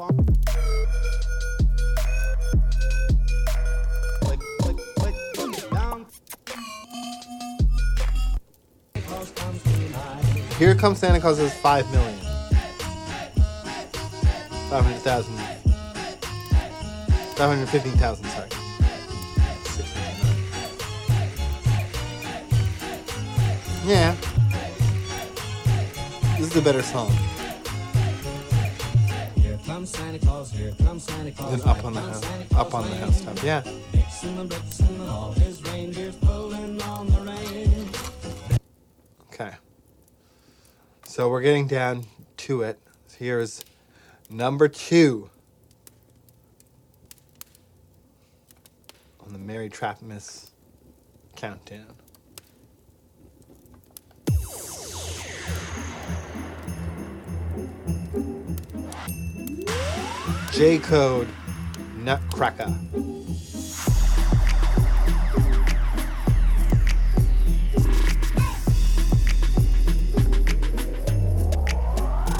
Click, 0.00 0.16
click, 4.58 5.14
down. 5.70 6.06
Claus 8.94 9.30
comes 9.32 9.62
tonight. 9.62 10.24
Here 10.58 10.74
Comes 10.74 10.98
Santa 11.00 11.20
Claus 11.20 11.38
is 11.38 11.52
5 11.52 11.92
million. 11.92 12.18
500,000. 14.70 15.36
515,000, 17.36 18.24
sorry. 18.24 18.48
Yeah. 23.84 24.16
This 26.38 26.46
is 26.46 26.56
a 26.56 26.62
better 26.62 26.82
song 26.82 27.12
Up 31.50 31.84
on 31.84 31.94
the 31.94 32.00
House. 32.00 32.24
Up 32.54 32.74
on 32.74 32.88
the. 32.88 32.94
Housetop. 32.94 33.42
Yeah. 33.42 33.64
Okay. 39.32 39.56
So 41.06 41.28
we're 41.28 41.40
getting 41.40 41.66
down 41.66 42.06
to 42.36 42.62
it. 42.62 42.78
Here's 43.18 43.64
number 44.30 44.68
two 44.68 45.28
on 49.26 49.32
the 49.32 49.38
Merry 49.38 49.68
Trapmas 49.68 50.50
countdown. 51.34 51.99
J 60.60 60.78
Code 60.78 61.26
Nutcracker. 61.96 62.66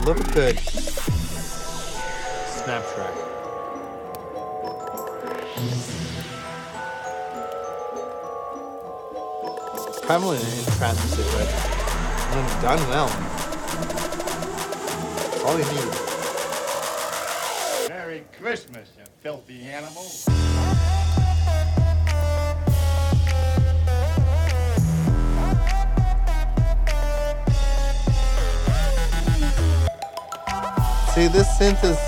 Look 0.05 0.35
good. 0.35 0.59
Snap 2.59 2.85
track. 2.93 3.15
Prevalent 10.03 10.43
in 10.43 10.49
music, 10.51 11.25
but 11.33 11.49
done 12.61 12.87
well. 12.91 13.09
all 15.47 15.59
you 15.59 15.65
need. 15.65 16.10
See, 19.71 19.77
this 31.29 31.47
synth 31.57 31.85
is 31.85 31.99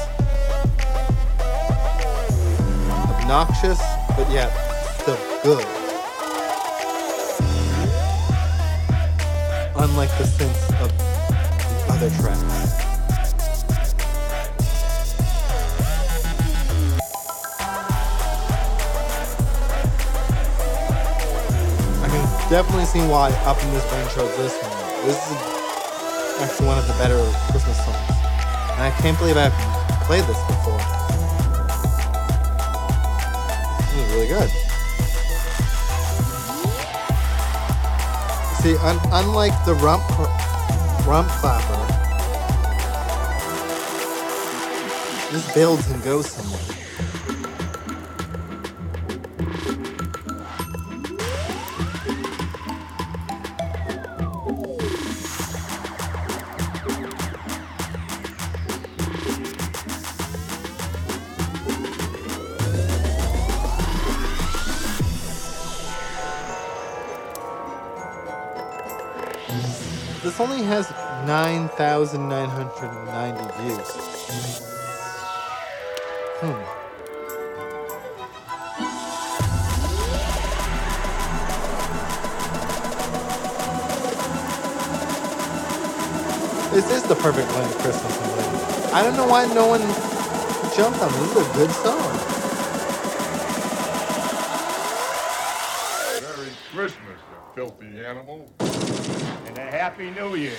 obnoxious, 3.09 3.81
but 4.17 4.29
yet 4.33 4.51
still 4.99 5.17
good. 5.45 5.65
Unlike 9.77 10.11
the 10.19 10.25
synths 10.25 10.83
of 10.83 10.91
the 10.99 11.93
other 11.93 12.11
tracks. 12.21 12.62
Definitely 22.53 22.85
seen 22.85 23.09
why 23.09 23.31
Up 23.49 23.57
in 23.63 23.73
This 23.73 23.89
Brain 23.89 24.05
chose 24.09 24.37
this 24.37 24.53
one. 24.61 25.07
This 25.07 25.17
is 25.17 25.39
actually 26.39 26.67
one 26.67 26.77
of 26.77 26.87
the 26.87 26.93
better 27.01 27.17
Christmas 27.51 27.79
songs. 27.83 27.97
And 28.77 28.83
I 28.83 28.95
can't 29.01 29.17
believe 29.17 29.39
I've 29.39 29.57
played 30.05 30.23
this 30.25 30.37
before. 30.53 30.77
This 33.81 33.97
is 33.97 34.13
really 34.13 34.29
good. 34.29 34.51
See, 38.61 38.77
un- 38.85 39.01
unlike 39.25 39.57
the 39.65 39.73
rump 39.81 40.07
rump 41.09 41.29
clapper, 41.41 41.81
this 45.33 45.55
builds 45.55 45.91
and 45.91 46.03
goes 46.03 46.31
somewhere. 46.31 46.72
9,990 71.53 73.45
views. 73.61 73.91
Hmm. 76.41 76.63
This 86.73 86.91
is 86.91 87.03
the 87.03 87.15
perfect 87.17 87.49
Christmas 87.81 88.93
I 88.95 89.03
don't 89.03 89.15
know 89.19 89.27
why 89.27 89.45
no 89.53 89.67
one 89.67 89.83
jumped 90.75 91.03
on 91.03 91.13
this. 91.13 91.35
This 91.35 91.37
is 91.37 91.37
a 91.37 91.53
good 91.53 91.71
song. 91.71 92.13
Merry 96.23 96.53
Christmas, 96.73 97.19
you 97.31 97.37
filthy 97.55 98.07
animal. 98.07 98.51
And 98.59 99.59
a 99.59 99.71
Happy 99.71 100.11
New 100.13 100.35
Year. 100.37 100.57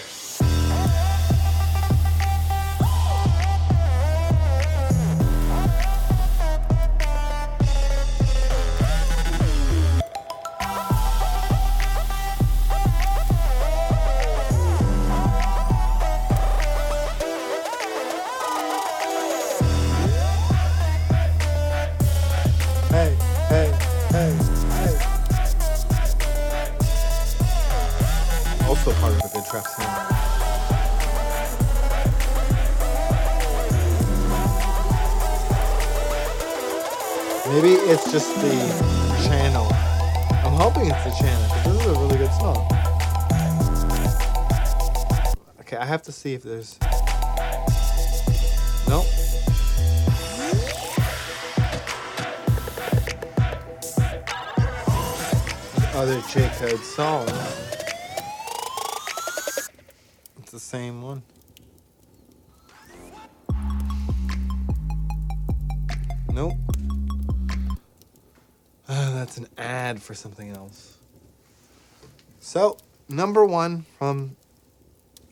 See 46.24 46.36
if 46.36 46.43
there's. 46.43 46.80
Nope. 48.88 49.05
other 55.93 56.21
J 56.30 56.49
Code 56.59 56.80
song. 56.80 57.28
It's 60.38 60.51
the 60.51 60.59
same 60.59 61.01
one. 61.01 61.24
Nope. 66.32 66.53
Ah, 68.88 69.11
that's 69.13 69.36
an 69.36 69.47
ad 69.57 70.01
for 70.01 70.13
something 70.13 70.51
else. 70.51 70.99
So, 72.39 72.78
number 73.09 73.45
one 73.45 73.86
from 73.99 74.38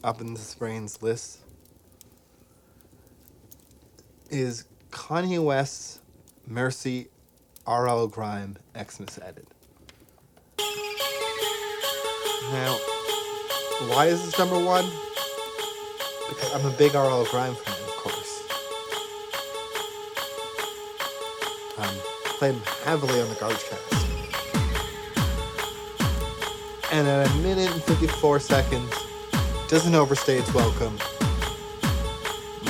Up 0.03 0.19
in 0.19 0.33
the 0.33 0.55
Brain's 0.57 1.03
list 1.03 1.41
is 4.31 4.65
Kanye 4.89 5.43
West's 5.43 5.99
Mercy 6.47 7.07
RL 7.67 8.07
Grime 8.07 8.57
Xmas 8.75 9.19
Edit. 9.19 9.47
Now, 12.49 12.79
why 13.89 14.07
is 14.07 14.25
this 14.25 14.39
number 14.39 14.57
one? 14.57 14.85
Because 16.29 16.51
I'm 16.55 16.65
a 16.65 16.75
big 16.77 16.95
RL 16.95 17.25
Grime 17.25 17.53
fan, 17.53 17.75
of 17.83 17.95
course. 17.97 18.43
Um, 21.77 21.95
played 22.39 22.55
him 22.55 22.61
heavily 22.83 23.21
on 23.21 23.29
the 23.29 23.35
Garbage 23.35 23.63
Cast. 23.65 24.07
And 26.91 27.07
at 27.07 27.29
a 27.29 27.33
minute 27.35 27.71
and 27.71 27.83
54 27.83 28.39
seconds, 28.39 28.91
doesn't 29.71 29.95
overstay 29.95 30.37
its 30.37 30.53
welcome. 30.53 30.97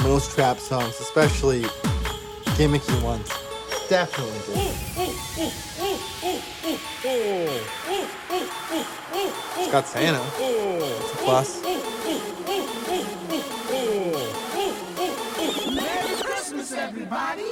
Most 0.04 0.36
trap 0.36 0.60
songs, 0.60 1.00
especially 1.00 1.64
gimmicky 2.54 3.02
ones, 3.02 3.28
definitely 3.90 4.38
do. 4.46 4.54
It's 9.58 9.72
got 9.72 9.88
Santa. 9.88 10.22
It's 10.38 11.14
a 11.14 11.18
plus. 11.18 11.64
Merry 15.74 16.22
Christmas, 16.22 16.72
everybody. 16.72 17.52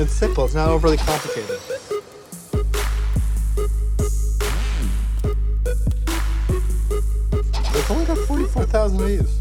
It's 0.00 0.14
simple. 0.14 0.46
It's 0.46 0.54
not 0.54 0.70
overly 0.70 0.96
complicated. 0.96 1.60
It's 7.74 7.90
only 7.90 8.06
got 8.06 8.16
44,000 8.16 8.98
views. 8.98 9.39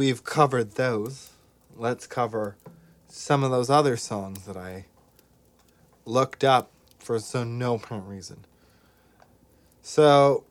We've 0.00 0.24
covered 0.24 0.76
those, 0.76 1.32
let's 1.76 2.06
cover 2.06 2.56
some 3.06 3.44
of 3.44 3.50
those 3.50 3.68
other 3.68 3.98
songs 3.98 4.46
that 4.46 4.56
I 4.56 4.86
looked 6.06 6.42
up 6.42 6.70
for 6.98 7.18
so 7.18 7.44
no 7.44 7.74
apparent 7.74 8.08
reason. 8.08 8.46
So, 9.82 10.44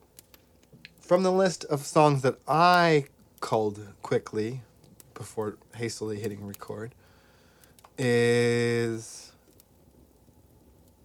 from 1.01 1.23
the 1.23 1.31
list 1.31 1.65
of 1.65 1.83
songs 1.83 2.21
that 2.21 2.35
I 2.47 3.05
called 3.39 3.79
quickly 4.03 4.61
before 5.15 5.57
hastily 5.73 6.19
hitting 6.19 6.45
record 6.45 6.93
is 7.97 9.31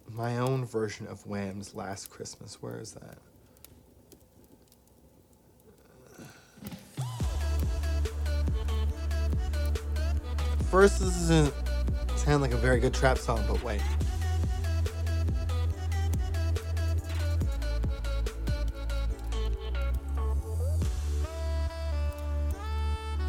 my 0.07 0.37
own 0.37 0.65
version 0.65 1.07
of 1.07 1.25
Wham's 1.25 1.73
Last 1.73 2.11
Christmas. 2.11 2.61
Where 2.61 2.77
is 2.77 2.91
that? 2.91 3.17
First, 10.69 10.99
this 10.99 11.13
doesn't 11.13 11.53
sound 12.17 12.41
like 12.41 12.51
a 12.51 12.57
very 12.57 12.79
good 12.79 12.93
trap 12.93 13.17
song, 13.17 13.43
but 13.47 13.63
wait. 13.63 13.81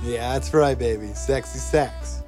Yeah, 0.02 0.32
that's 0.32 0.54
right, 0.54 0.78
baby. 0.78 1.12
Sexy 1.14 1.58
sex. 1.58 2.22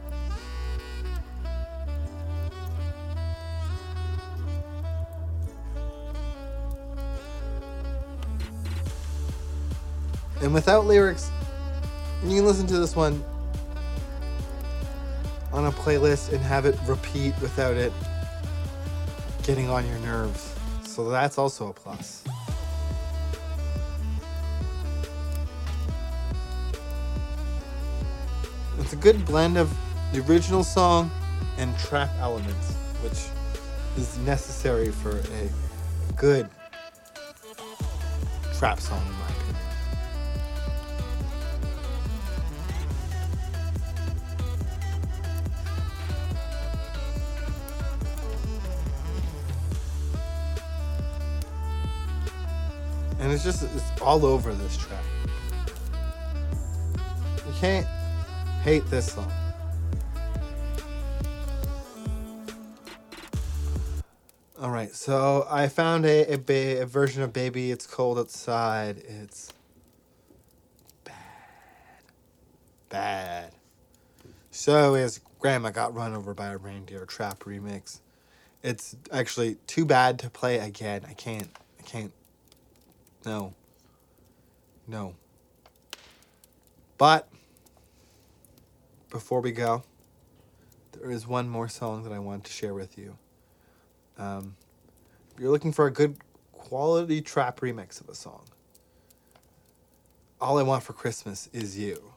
And 10.40 10.54
without 10.54 10.86
lyrics, 10.86 11.30
you 12.24 12.36
can 12.36 12.46
listen 12.46 12.66
to 12.68 12.78
this 12.78 12.94
one 12.96 13.22
on 15.58 15.66
a 15.66 15.72
playlist 15.72 16.32
and 16.32 16.40
have 16.40 16.66
it 16.66 16.78
repeat 16.86 17.34
without 17.40 17.76
it 17.76 17.92
getting 19.42 19.68
on 19.68 19.84
your 19.88 19.98
nerves. 19.98 20.54
So 20.84 21.10
that's 21.10 21.36
also 21.36 21.70
a 21.70 21.72
plus. 21.72 22.22
It's 28.78 28.92
a 28.92 28.96
good 28.96 29.24
blend 29.24 29.58
of 29.58 29.76
the 30.12 30.20
original 30.28 30.62
song 30.62 31.10
and 31.56 31.76
trap 31.76 32.10
elements, 32.20 32.74
which 33.02 33.26
is 34.00 34.16
necessary 34.18 34.92
for 34.92 35.10
a 35.10 36.12
good 36.16 36.48
trap 38.54 38.78
song, 38.78 39.02
And 53.28 53.34
it's 53.34 53.44
just 53.44 53.62
it's 53.62 54.00
all 54.00 54.24
over 54.24 54.54
this 54.54 54.74
track. 54.78 55.04
You 56.94 57.52
can't 57.60 57.86
hate 58.62 58.86
this 58.86 59.12
song. 59.12 59.30
All 64.58 64.70
right, 64.70 64.94
so 64.94 65.46
I 65.50 65.68
found 65.68 66.06
a, 66.06 66.32
a, 66.32 66.38
ba- 66.38 66.80
a 66.80 66.86
version 66.86 67.22
of 67.22 67.34
Baby 67.34 67.70
It's 67.70 67.86
Cold 67.86 68.18
Outside. 68.18 68.96
It's 69.06 69.52
bad. 71.04 71.14
Bad. 72.88 73.52
So 74.50 74.94
is 74.94 75.20
Grandma 75.38 75.68
Got 75.68 75.94
Run 75.94 76.14
Over 76.14 76.32
by 76.32 76.46
a 76.46 76.56
Reindeer 76.56 77.04
Trap 77.04 77.40
remix. 77.40 78.00
It's 78.62 78.96
actually 79.12 79.56
too 79.66 79.84
bad 79.84 80.18
to 80.20 80.30
play 80.30 80.60
again. 80.60 81.02
I 81.06 81.12
can't. 81.12 81.50
I 81.78 81.82
can't. 81.82 82.10
No. 83.28 83.52
No. 84.86 85.14
But 86.96 87.28
before 89.10 89.42
we 89.42 89.52
go, 89.52 89.82
there 90.92 91.10
is 91.10 91.26
one 91.26 91.46
more 91.46 91.68
song 91.68 92.04
that 92.04 92.12
I 92.14 92.20
want 92.20 92.44
to 92.44 92.52
share 92.52 92.72
with 92.72 92.96
you. 92.96 93.18
Um, 94.16 94.56
if 95.34 95.40
you're 95.40 95.50
looking 95.50 95.72
for 95.72 95.84
a 95.84 95.90
good 95.90 96.16
quality 96.52 97.20
trap 97.20 97.60
remix 97.60 98.00
of 98.00 98.08
a 98.08 98.14
song, 98.14 98.44
All 100.40 100.58
I 100.58 100.62
Want 100.62 100.82
for 100.82 100.94
Christmas 100.94 101.50
is 101.52 101.78
You. 101.78 102.14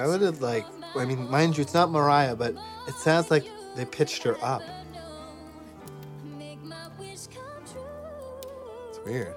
Just 0.00 0.20
want 0.20 0.22
Sounded 0.22 0.42
like, 0.42 0.66
I 0.96 1.04
mean, 1.04 1.30
mind 1.30 1.56
you, 1.56 1.62
it's 1.62 1.74
not 1.74 1.90
Mariah, 1.90 2.34
but 2.34 2.54
it 2.88 2.94
sounds 2.94 3.30
like 3.30 3.44
they 3.76 3.84
pitched 3.84 4.22
her 4.22 4.36
up. 4.42 4.62
It's 8.88 8.98
weird. 9.04 9.34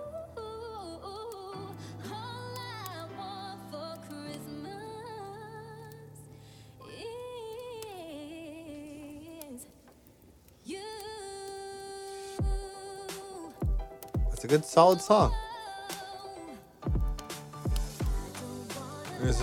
It's 14.31 14.43
a 14.43 14.47
good, 14.47 14.65
solid 14.65 14.99
song. 14.99 15.33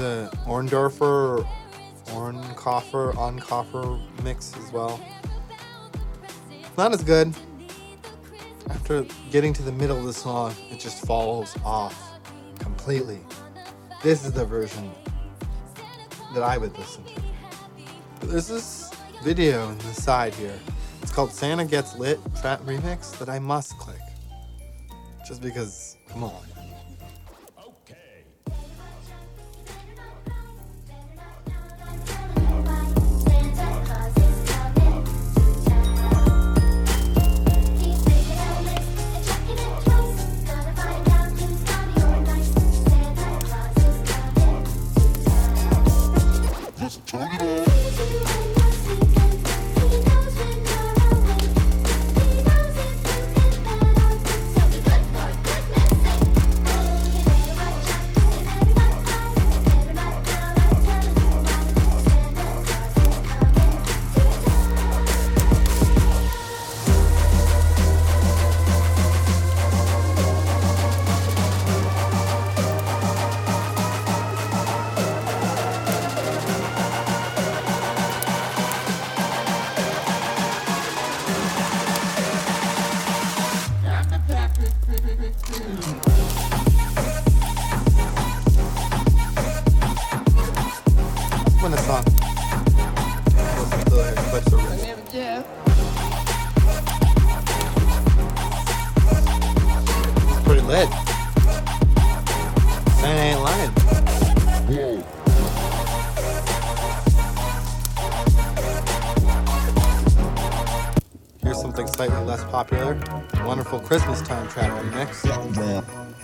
There's 0.01 0.33
a 0.33 0.37
Orndorfer, 0.47 1.47
Ornkoffer, 2.07 3.13
Onkoffer 3.17 4.01
mix 4.23 4.57
as 4.57 4.73
well. 4.73 4.99
Not 6.79 6.95
as 6.95 7.05
good. 7.05 7.35
After 8.71 9.05
getting 9.31 9.53
to 9.53 9.63
the 9.63 9.73
middle 9.73 9.99
of 9.99 10.05
the 10.05 10.15
song, 10.15 10.55
it 10.71 10.81
just 10.81 11.05
falls 11.05 11.55
off 11.67 12.19
completely. 12.59 13.21
This 14.03 14.25
is 14.25 14.33
the 14.33 14.47
version 14.47 14.91
that 16.33 16.43
I 16.43 16.57
would 16.57 16.79
listen 16.79 17.05
to. 17.05 18.27
There's 18.27 18.49
this 18.49 18.91
video 19.23 19.69
in 19.69 19.77
the 19.77 19.93
side 19.93 20.35
here. 20.35 20.59
It's 21.03 21.13
called 21.13 21.31
Santa 21.31 21.67
Gets 21.67 21.99
Lit 21.99 22.19
Trap 22.41 22.61
Remix 22.63 23.19
that 23.19 23.29
I 23.29 23.39
must 23.39 23.77
click. 23.77 24.01
Just 25.29 25.43
because, 25.43 25.99
come 26.09 26.25
on. 26.25 26.50
Slightly 111.89 112.23
less 112.25 112.45
popular. 112.45 112.99
Wonderful 113.45 113.81
Christmas 113.81 114.21
Time 114.23 114.49
track 114.49 114.71
remix. 114.83 116.20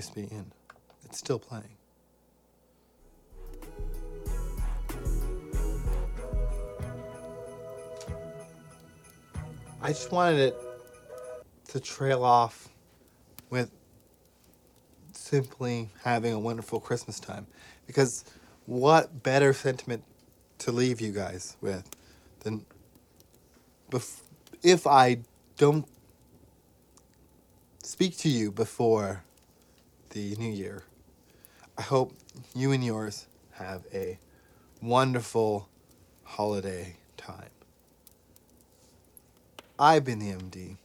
USB 0.00 0.30
in. 0.30 0.46
It's 1.04 1.18
still 1.18 1.38
playing. 1.38 1.76
I 9.82 9.88
just 9.88 10.12
wanted 10.12 10.40
it 10.40 10.56
to 11.68 11.80
trail 11.80 12.24
off 12.24 12.68
with 13.50 13.70
simply 15.12 15.90
having 16.02 16.32
a 16.32 16.38
wonderful 16.38 16.80
Christmas 16.80 17.18
time. 17.18 17.46
Because 17.86 18.24
what 18.66 19.22
better 19.22 19.52
sentiment 19.52 20.04
to 20.58 20.72
leave 20.72 21.00
you 21.00 21.12
guys 21.12 21.56
with 21.60 21.88
than 22.40 22.64
bef- 23.90 24.22
if 24.62 24.86
I 24.86 25.18
don't 25.56 25.86
speak 27.82 28.16
to 28.18 28.28
you 28.28 28.52
before 28.52 29.24
the 30.10 30.34
new 30.36 30.50
year. 30.50 30.82
I 31.78 31.82
hope 31.82 32.12
you 32.54 32.72
and 32.72 32.84
yours 32.84 33.26
have 33.52 33.84
a 33.94 34.18
wonderful 34.82 35.68
holiday 36.24 36.96
time. 37.16 37.50
I've 39.78 40.04
been 40.04 40.18
the 40.18 40.32
MD, 40.32 40.76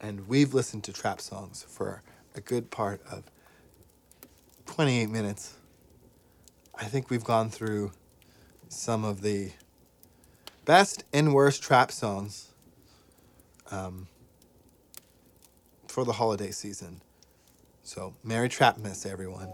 and 0.00 0.28
we've 0.28 0.54
listened 0.54 0.84
to 0.84 0.92
trap 0.92 1.20
songs 1.20 1.66
for 1.68 2.02
a 2.34 2.40
good 2.40 2.70
part 2.70 3.00
of 3.10 3.24
28 4.66 5.08
minutes. 5.10 5.54
I 6.74 6.84
think 6.84 7.10
we've 7.10 7.24
gone 7.24 7.50
through 7.50 7.92
some 8.68 9.04
of 9.04 9.22
the 9.22 9.52
best 10.64 11.04
and 11.12 11.32
worst 11.32 11.62
trap 11.62 11.90
songs 11.90 12.50
um, 13.70 14.08
for 15.88 16.04
the 16.04 16.12
holiday 16.12 16.50
season. 16.50 17.00
So, 17.86 18.16
Merry 18.24 18.48
Trapmas, 18.48 19.06
everyone. 19.06 19.52